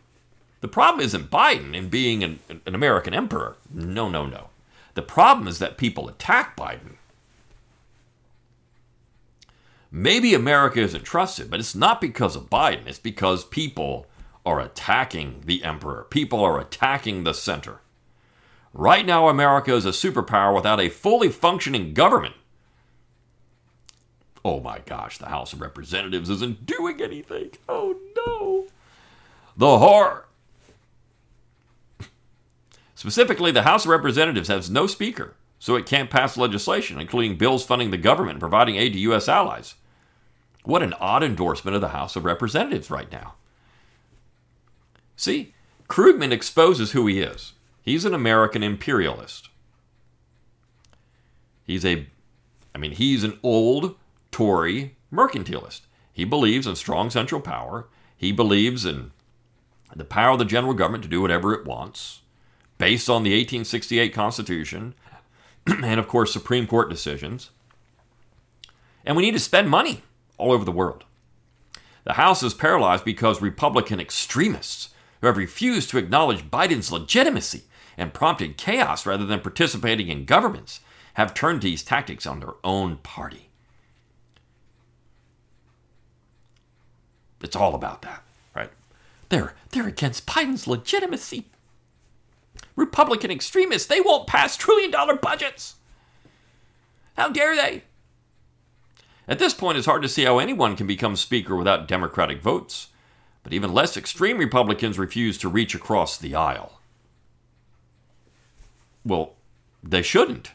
The 0.63 0.69
problem 0.69 1.05
isn't 1.05 1.31
Biden 1.31 1.77
in 1.77 1.89
being 1.89 2.25
an, 2.25 2.41
an 2.49 2.75
American 2.75 3.15
emperor. 3.15 3.57
No, 3.73 4.09
no, 4.09 4.27
no. 4.27 4.49
The 4.95 5.03
problem 5.03 5.47
is 5.47 5.61
that 5.61 5.79
people 5.79 6.09
attack 6.09 6.57
Biden. 6.57 6.97
Maybe 9.99 10.35
America 10.35 10.79
isn't 10.81 11.05
trusted, 11.05 11.49
but 11.49 11.59
it's 11.59 11.75
not 11.75 12.03
because 12.03 12.37
of 12.37 12.51
Biden. 12.51 12.87
It's 12.87 12.99
because 12.99 13.47
people 13.47 14.07
are 14.45 14.61
attacking 14.61 15.41
the 15.47 15.65
emperor. 15.65 16.07
People 16.11 16.45
are 16.45 16.61
attacking 16.61 17.25
the 17.25 17.33
center. 17.33 17.81
Right 18.75 19.07
now, 19.07 19.31
America 19.31 19.75
is 19.75 19.87
a 19.87 19.93
superpower 19.93 20.55
without 20.55 20.83
a 20.83 20.91
fully 20.91 21.31
functioning 21.31 21.95
government. 21.95 22.35
Oh 24.45 24.61
my 24.61 24.81
gosh, 24.81 25.17
the 25.17 25.31
House 25.31 25.55
of 25.55 25.63
Representatives 25.63 26.29
isn't 26.29 26.67
doing 26.67 27.01
anything. 27.01 27.53
Oh 27.67 27.97
no. 28.15 28.67
The 29.57 29.79
horror 29.79 30.27
Specifically, 32.95 33.51
the 33.51 33.63
House 33.63 33.87
of 33.87 33.91
Representatives 33.93 34.49
has 34.49 34.69
no 34.69 34.87
speaker, 34.87 35.37
so 35.59 35.75
it 35.75 35.87
can't 35.87 36.11
pass 36.11 36.37
legislation, 36.37 37.01
including 37.01 37.39
bills 37.39 37.65
funding 37.65 37.91
the 37.93 37.97
government 37.97 38.35
and 38.35 38.41
providing 38.41 38.77
aid 38.77 38.93
to 38.93 38.99
U.S. 38.99 39.27
allies. 39.27 39.75
What 40.67 40.83
an 40.83 40.95
odd 40.95 41.23
endorsement 41.23 41.77
of 41.77 41.81
the 41.81 41.91
House 41.91 42.17
of 42.17 42.25
Representatives 42.25 42.91
right 42.91 43.11
now. 43.11 43.35
See, 45.15 45.55
Krugman 45.89 46.33
exposes 46.33 46.91
who 46.91 47.07
he 47.07 47.21
is. 47.21 47.53
He's 47.83 48.05
an 48.05 48.13
American 48.13 48.65
imperialist. 48.65 49.49
He's 51.63 51.85
a, 51.85 52.09
I 52.75 52.79
mean, 52.79 52.91
he's 52.91 53.23
an 53.23 53.39
old 53.45 53.95
Tory 54.33 54.97
mercantilist. 55.13 55.83
He 56.13 56.25
believes 56.25 56.67
in 56.67 56.75
strong 56.75 57.11
central 57.11 57.41
power. 57.41 57.87
He 58.17 58.33
believes 58.33 58.85
in 58.85 59.13
the 59.95 60.05
power 60.05 60.33
of 60.33 60.41
the 60.41 60.45
general 60.45 60.75
government 60.75 61.05
to 61.05 61.09
do 61.09 61.23
whatever 61.23 61.55
it 61.55 61.65
wants, 61.65 62.23
based 62.77 63.09
on 63.09 63.23
the 63.23 63.31
1868 63.31 64.13
Constitution, 64.13 64.95
and 65.69 66.01
of 66.01 66.09
course, 66.09 66.33
Supreme 66.33 66.67
Court 66.67 66.91
decisions. 66.91 67.51
And 69.05 69.17
we 69.17 69.23
need 69.23 69.33
to 69.33 69.39
spend 69.39 69.71
money 69.71 70.03
all 70.39 70.53
over 70.53 70.65
the 70.65 70.73
world. 70.73 71.05
The 72.05 72.15
House 72.15 72.43
is 72.43 72.55
paralyzed 72.55 73.05
because 73.05 73.43
Republican 73.43 73.99
extremists 73.99 74.91
who 75.21 75.27
have 75.27 75.37
refused 75.37 75.91
to 75.91 75.99
acknowledge 75.99 76.51
Biden's 76.51 76.93
legitimacy 76.93 77.65
and 77.97 78.15
prompted 78.15 78.57
chaos 78.57 79.07
rather 79.07 79.27
than 79.27 79.41
participating 79.41 80.09
in 80.09 80.25
governments 80.25 80.81
have 81.15 81.35
turned 81.35 81.63
these 81.63 81.83
tactics 81.83 82.27
on 82.27 82.41
their 82.41 82.55
own 82.63 82.99
party. 82.99 83.49
It's 87.43 87.57
all 87.57 87.75
about 87.75 88.03
that, 88.03 88.23
right? 88.55 88.71
They're, 89.29 89.55
they're 89.71 89.89
against 89.89 90.27
Biden's 90.27 90.67
legitimacy. 90.67 91.47
Republican 92.77 93.31
extremists, 93.31 93.89
they 93.89 94.01
won't 94.01 94.27
pass 94.27 94.57
trillion 94.57 94.91
dollar 94.91 95.17
budgets. 95.17 95.77
How 97.17 97.31
dare 97.31 97.57
they? 97.57 97.85
At 99.29 99.39
this 99.39 99.55
point, 99.55 99.77
it's 99.77 99.87
hard 99.87 100.03
to 100.03 100.09
see 100.09 100.25
how 100.25 100.39
anyone 100.39 100.77
can 100.77 100.87
become 100.87 101.17
Speaker 101.17 101.57
without 101.57 101.89
Democratic 101.89 102.41
votes, 102.41 102.89
but 103.43 103.53
even 103.53 103.73
less 103.73 103.97
extreme 103.97 104.39
Republicans 104.39 104.99
refuse 104.99 105.37
to 105.39 105.49
reach 105.49 105.75
across 105.75 106.17
the 106.17 106.35
aisle. 106.35 106.81
Well, 109.05 109.35
they 109.83 110.03
shouldn't. 110.03 110.53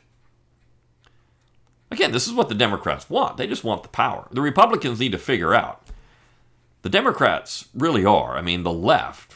Again, 1.89 2.13
this 2.13 2.27
is 2.27 2.33
what 2.33 2.47
the 2.47 2.55
Democrats 2.55 3.09
want. 3.09 3.37
They 3.37 3.47
just 3.47 3.63
want 3.65 3.83
the 3.83 3.89
power. 3.89 4.27
The 4.31 4.41
Republicans 4.41 4.99
need 4.99 5.11
to 5.11 5.17
figure 5.17 5.53
out. 5.53 5.81
The 6.83 6.89
Democrats 6.89 7.67
really 7.73 8.05
are, 8.05 8.37
I 8.37 8.41
mean, 8.41 8.63
the 8.63 8.73
left 8.73 9.35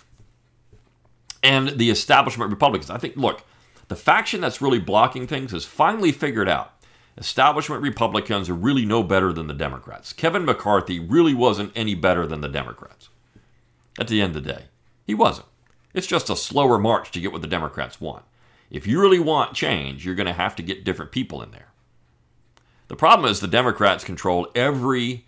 and 1.44 1.70
the 1.78 1.92
establishment 1.92 2.50
Republicans. 2.50 2.90
I 2.90 2.98
think, 2.98 3.16
look, 3.16 3.44
the 3.88 3.96
faction 3.96 4.42
that's 4.42 4.62
really 4.62 4.80
blocking 4.80 5.28
things 5.28 5.52
has 5.52 5.64
finally 5.64 6.12
figured 6.12 6.50
out 6.50 6.75
establishment 7.18 7.82
Republicans 7.82 8.50
are 8.50 8.56
really 8.56 8.86
no 8.86 9.04
better 9.04 9.32
than 9.32 9.48
the 9.48 9.54
Democrats. 9.54 10.14
Kevin 10.14 10.46
McCarthy 10.46 11.00
really 11.00 11.34
wasn't 11.34 11.72
any 11.76 11.96
better 11.96 12.28
than 12.28 12.42
the 12.42 12.50
Democrats 12.50 13.10
at 14.00 14.08
the 14.08 14.22
end 14.22 14.36
of 14.36 14.44
the 14.44 14.54
day. 14.54 14.64
He 15.06 15.14
wasn't. 15.14 15.48
It's 15.94 16.08
just 16.08 16.30
a 16.30 16.36
slower 16.36 16.78
march 16.78 17.12
to 17.12 17.22
get 17.22 17.32
what 17.32 17.42
the 17.42 17.48
Democrats 17.48 18.02
want. 18.02 18.26
If 18.70 18.86
you 18.86 19.00
really 19.00 19.20
want 19.20 19.54
change, 19.54 20.06
you're 20.06 20.16
going 20.16 20.26
to 20.28 20.34
have 20.34 20.56
to 20.58 20.64
get 20.64 20.84
different 20.84 21.12
people 21.12 21.42
in 21.42 21.52
there. 21.52 21.70
The 22.88 22.96
problem 22.96 23.30
is 23.30 23.40
the 23.40 23.48
Democrats 23.48 24.04
control 24.04 24.50
every 24.54 25.26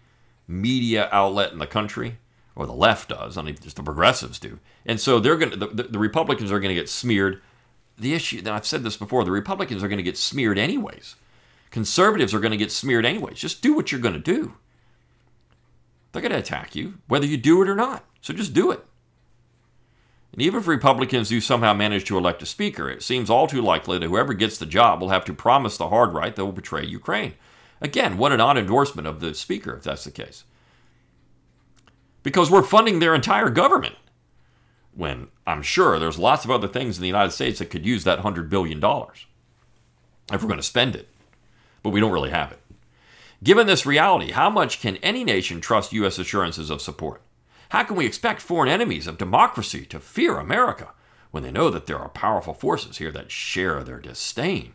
media 0.47 1.09
outlet 1.11 1.51
in 1.51 1.59
the 1.59 1.67
country, 1.67 2.17
or 2.55 2.65
the 2.65 2.73
left 2.73 3.09
does, 3.09 3.37
I 3.37 3.41
mean, 3.43 3.57
just 3.61 3.77
the 3.77 3.83
progressives 3.83 4.39
do. 4.39 4.59
And 4.85 4.99
so 4.99 5.19
they're 5.19 5.37
going 5.37 5.51
to, 5.51 5.57
the, 5.57 5.83
the 5.83 5.99
Republicans 5.99 6.51
are 6.51 6.59
going 6.59 6.75
to 6.75 6.79
get 6.79 6.89
smeared. 6.89 7.41
The 7.97 8.13
issue, 8.13 8.39
and 8.39 8.49
I've 8.49 8.65
said 8.65 8.83
this 8.83 8.97
before, 8.97 9.23
the 9.23 9.31
Republicans 9.31 9.83
are 9.83 9.87
going 9.87 9.97
to 9.97 10.03
get 10.03 10.17
smeared 10.17 10.57
anyways. 10.57 11.15
Conservatives 11.69 12.33
are 12.33 12.39
going 12.39 12.51
to 12.51 12.57
get 12.57 12.71
smeared 12.71 13.05
anyways. 13.05 13.39
Just 13.39 13.61
do 13.61 13.73
what 13.73 13.91
you're 13.91 14.01
going 14.01 14.13
to 14.13 14.19
do. 14.19 14.55
They're 16.11 16.21
going 16.21 16.31
to 16.31 16.37
attack 16.37 16.75
you, 16.75 16.95
whether 17.07 17.25
you 17.25 17.37
do 17.37 17.61
it 17.61 17.69
or 17.69 17.75
not. 17.75 18.05
So 18.21 18.33
just 18.33 18.53
do 18.53 18.71
it. 18.71 18.83
And 20.31 20.41
even 20.41 20.59
if 20.59 20.67
Republicans 20.67 21.29
do 21.29 21.41
somehow 21.41 21.73
manage 21.73 22.05
to 22.05 22.17
elect 22.17 22.43
a 22.43 22.45
speaker, 22.45 22.89
it 22.89 23.01
seems 23.01 23.29
all 23.29 23.47
too 23.47 23.61
likely 23.61 23.97
that 23.97 24.07
whoever 24.07 24.33
gets 24.33 24.57
the 24.57 24.65
job 24.65 25.01
will 25.01 25.09
have 25.09 25.25
to 25.25 25.33
promise 25.33 25.77
the 25.77 25.89
hard 25.89 26.13
right 26.13 26.35
that 26.35 26.45
will 26.45 26.51
betray 26.51 26.85
Ukraine. 26.85 27.33
Again, 27.81 28.17
what 28.17 28.31
an 28.31 28.41
odd 28.41 28.57
endorsement 28.57 29.07
of 29.07 29.19
the 29.19 29.33
speaker 29.33 29.75
if 29.75 29.83
that's 29.83 30.03
the 30.03 30.11
case. 30.11 30.43
Because 32.23 32.51
we're 32.51 32.63
funding 32.63 32.99
their 32.99 33.15
entire 33.15 33.49
government. 33.49 33.95
When 34.93 35.27
I'm 35.45 35.61
sure 35.61 35.99
there's 35.99 36.17
lots 36.17 36.43
of 36.43 36.51
other 36.51 36.67
things 36.67 36.97
in 36.97 37.01
the 37.01 37.07
United 37.07 37.31
States 37.31 37.59
that 37.59 37.69
could 37.69 37.85
use 37.85 38.03
that 38.03 38.19
$100 38.19 38.49
billion 38.49 38.77
if 38.79 40.41
we're 40.41 40.47
going 40.47 40.57
to 40.57 40.63
spend 40.63 40.95
it. 40.95 41.07
But 41.83 41.91
we 41.91 41.99
don't 41.99 42.11
really 42.11 42.31
have 42.31 42.51
it. 42.51 42.59
Given 43.43 43.67
this 43.67 43.85
reality, 43.85 44.31
how 44.31 44.49
much 44.49 44.81
can 44.81 44.97
any 44.97 45.23
nation 45.23 45.61
trust 45.61 45.93
U.S. 45.93 46.17
assurances 46.17 46.69
of 46.69 46.81
support? 46.81 47.21
How 47.69 47.83
can 47.83 47.95
we 47.95 48.05
expect 48.05 48.41
foreign 48.41 48.69
enemies 48.69 49.07
of 49.07 49.17
democracy 49.17 49.85
to 49.87 49.99
fear 49.99 50.37
America 50.37 50.89
when 51.31 51.43
they 51.43 51.51
know 51.51 51.69
that 51.69 51.85
there 51.85 51.99
are 51.99 52.09
powerful 52.09 52.53
forces 52.53 52.97
here 52.97 53.11
that 53.11 53.31
share 53.31 53.83
their 53.83 53.99
disdain? 53.99 54.73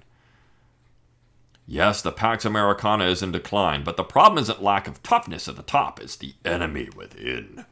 Yes, 1.67 2.03
the 2.03 2.13
Pax 2.13 2.45
Americana 2.45 3.05
is 3.05 3.23
in 3.23 3.33
decline, 3.33 3.83
but 3.85 3.97
the 3.97 4.05
problem 4.05 4.43
isn't 4.43 4.63
lack 4.63 4.87
of 4.87 5.03
toughness 5.03 5.49
at 5.49 5.57
the 5.57 5.63
top, 5.63 6.01
it's 6.01 6.17
the 6.17 6.35
enemy 6.45 6.89
within. 6.95 7.65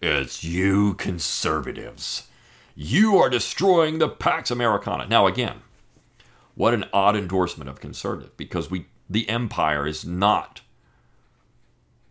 It's 0.00 0.42
you 0.42 0.94
conservatives. 0.94 2.28
You 2.74 3.16
are 3.18 3.30
destroying 3.30 3.98
the 3.98 4.08
Pax 4.08 4.50
Americana. 4.50 5.06
Now, 5.06 5.26
again, 5.26 5.62
what 6.54 6.74
an 6.74 6.84
odd 6.92 7.16
endorsement 7.16 7.70
of 7.70 7.80
conservative 7.80 8.36
because 8.36 8.70
we 8.70 8.86
the 9.08 9.28
empire 9.28 9.86
is 9.86 10.04
not 10.04 10.62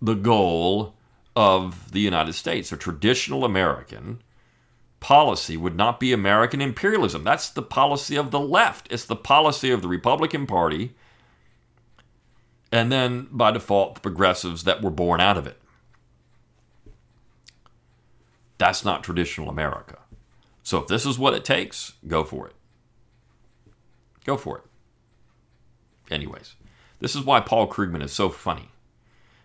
the 0.01 0.13
goal 0.13 0.95
of 1.35 1.91
the 1.91 1.99
United 1.99 2.33
States. 2.33 2.71
A 2.71 2.77
traditional 2.77 3.45
American 3.45 4.21
policy 4.99 5.57
would 5.57 5.75
not 5.75 5.99
be 5.99 6.13
American 6.13 6.61
imperialism. 6.61 7.23
That's 7.23 7.49
the 7.49 7.61
policy 7.61 8.15
of 8.15 8.31
the 8.31 8.39
left. 8.39 8.87
It's 8.91 9.05
the 9.05 9.15
policy 9.15 9.71
of 9.71 9.81
the 9.81 9.87
Republican 9.87 10.45
Party 10.45 10.93
and 12.71 12.91
then 12.91 13.27
by 13.31 13.51
default 13.51 13.95
the 13.95 14.01
progressives 14.01 14.63
that 14.63 14.81
were 14.81 14.91
born 14.91 15.19
out 15.19 15.37
of 15.37 15.45
it. 15.45 15.59
That's 18.57 18.85
not 18.85 19.03
traditional 19.03 19.49
America. 19.49 19.97
So 20.63 20.77
if 20.77 20.87
this 20.87 21.05
is 21.05 21.17
what 21.17 21.33
it 21.33 21.43
takes, 21.43 21.93
go 22.07 22.23
for 22.23 22.47
it. 22.47 22.53
Go 24.25 24.37
for 24.37 24.59
it. 24.59 24.63
Anyways, 26.11 26.55
this 26.99 27.15
is 27.15 27.23
why 27.23 27.39
Paul 27.39 27.67
Krugman 27.67 28.03
is 28.03 28.11
so 28.11 28.29
funny. 28.29 28.69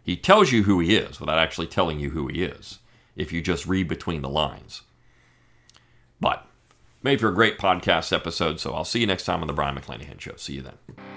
He 0.02 0.16
tells 0.16 0.52
you 0.52 0.64
who 0.64 0.80
he 0.80 0.96
is 0.96 1.18
without 1.18 1.38
actually 1.38 1.66
telling 1.66 1.98
you 1.98 2.10
who 2.10 2.28
he 2.28 2.42
is, 2.44 2.78
if 3.16 3.32
you 3.32 3.42
just 3.42 3.66
read 3.66 3.88
between 3.88 4.22
the 4.22 4.28
lines. 4.28 4.82
But 6.20 6.46
made 7.02 7.20
for 7.20 7.28
a 7.28 7.34
great 7.34 7.58
podcast 7.58 8.12
episode, 8.12 8.60
so 8.60 8.74
I'll 8.74 8.84
see 8.84 9.00
you 9.00 9.06
next 9.06 9.24
time 9.24 9.40
on 9.40 9.46
the 9.46 9.52
Brion 9.52 9.76
McClanahan 9.76 10.20
Show. 10.20 10.36
See 10.36 10.54
you 10.54 10.62
then. 10.62 11.15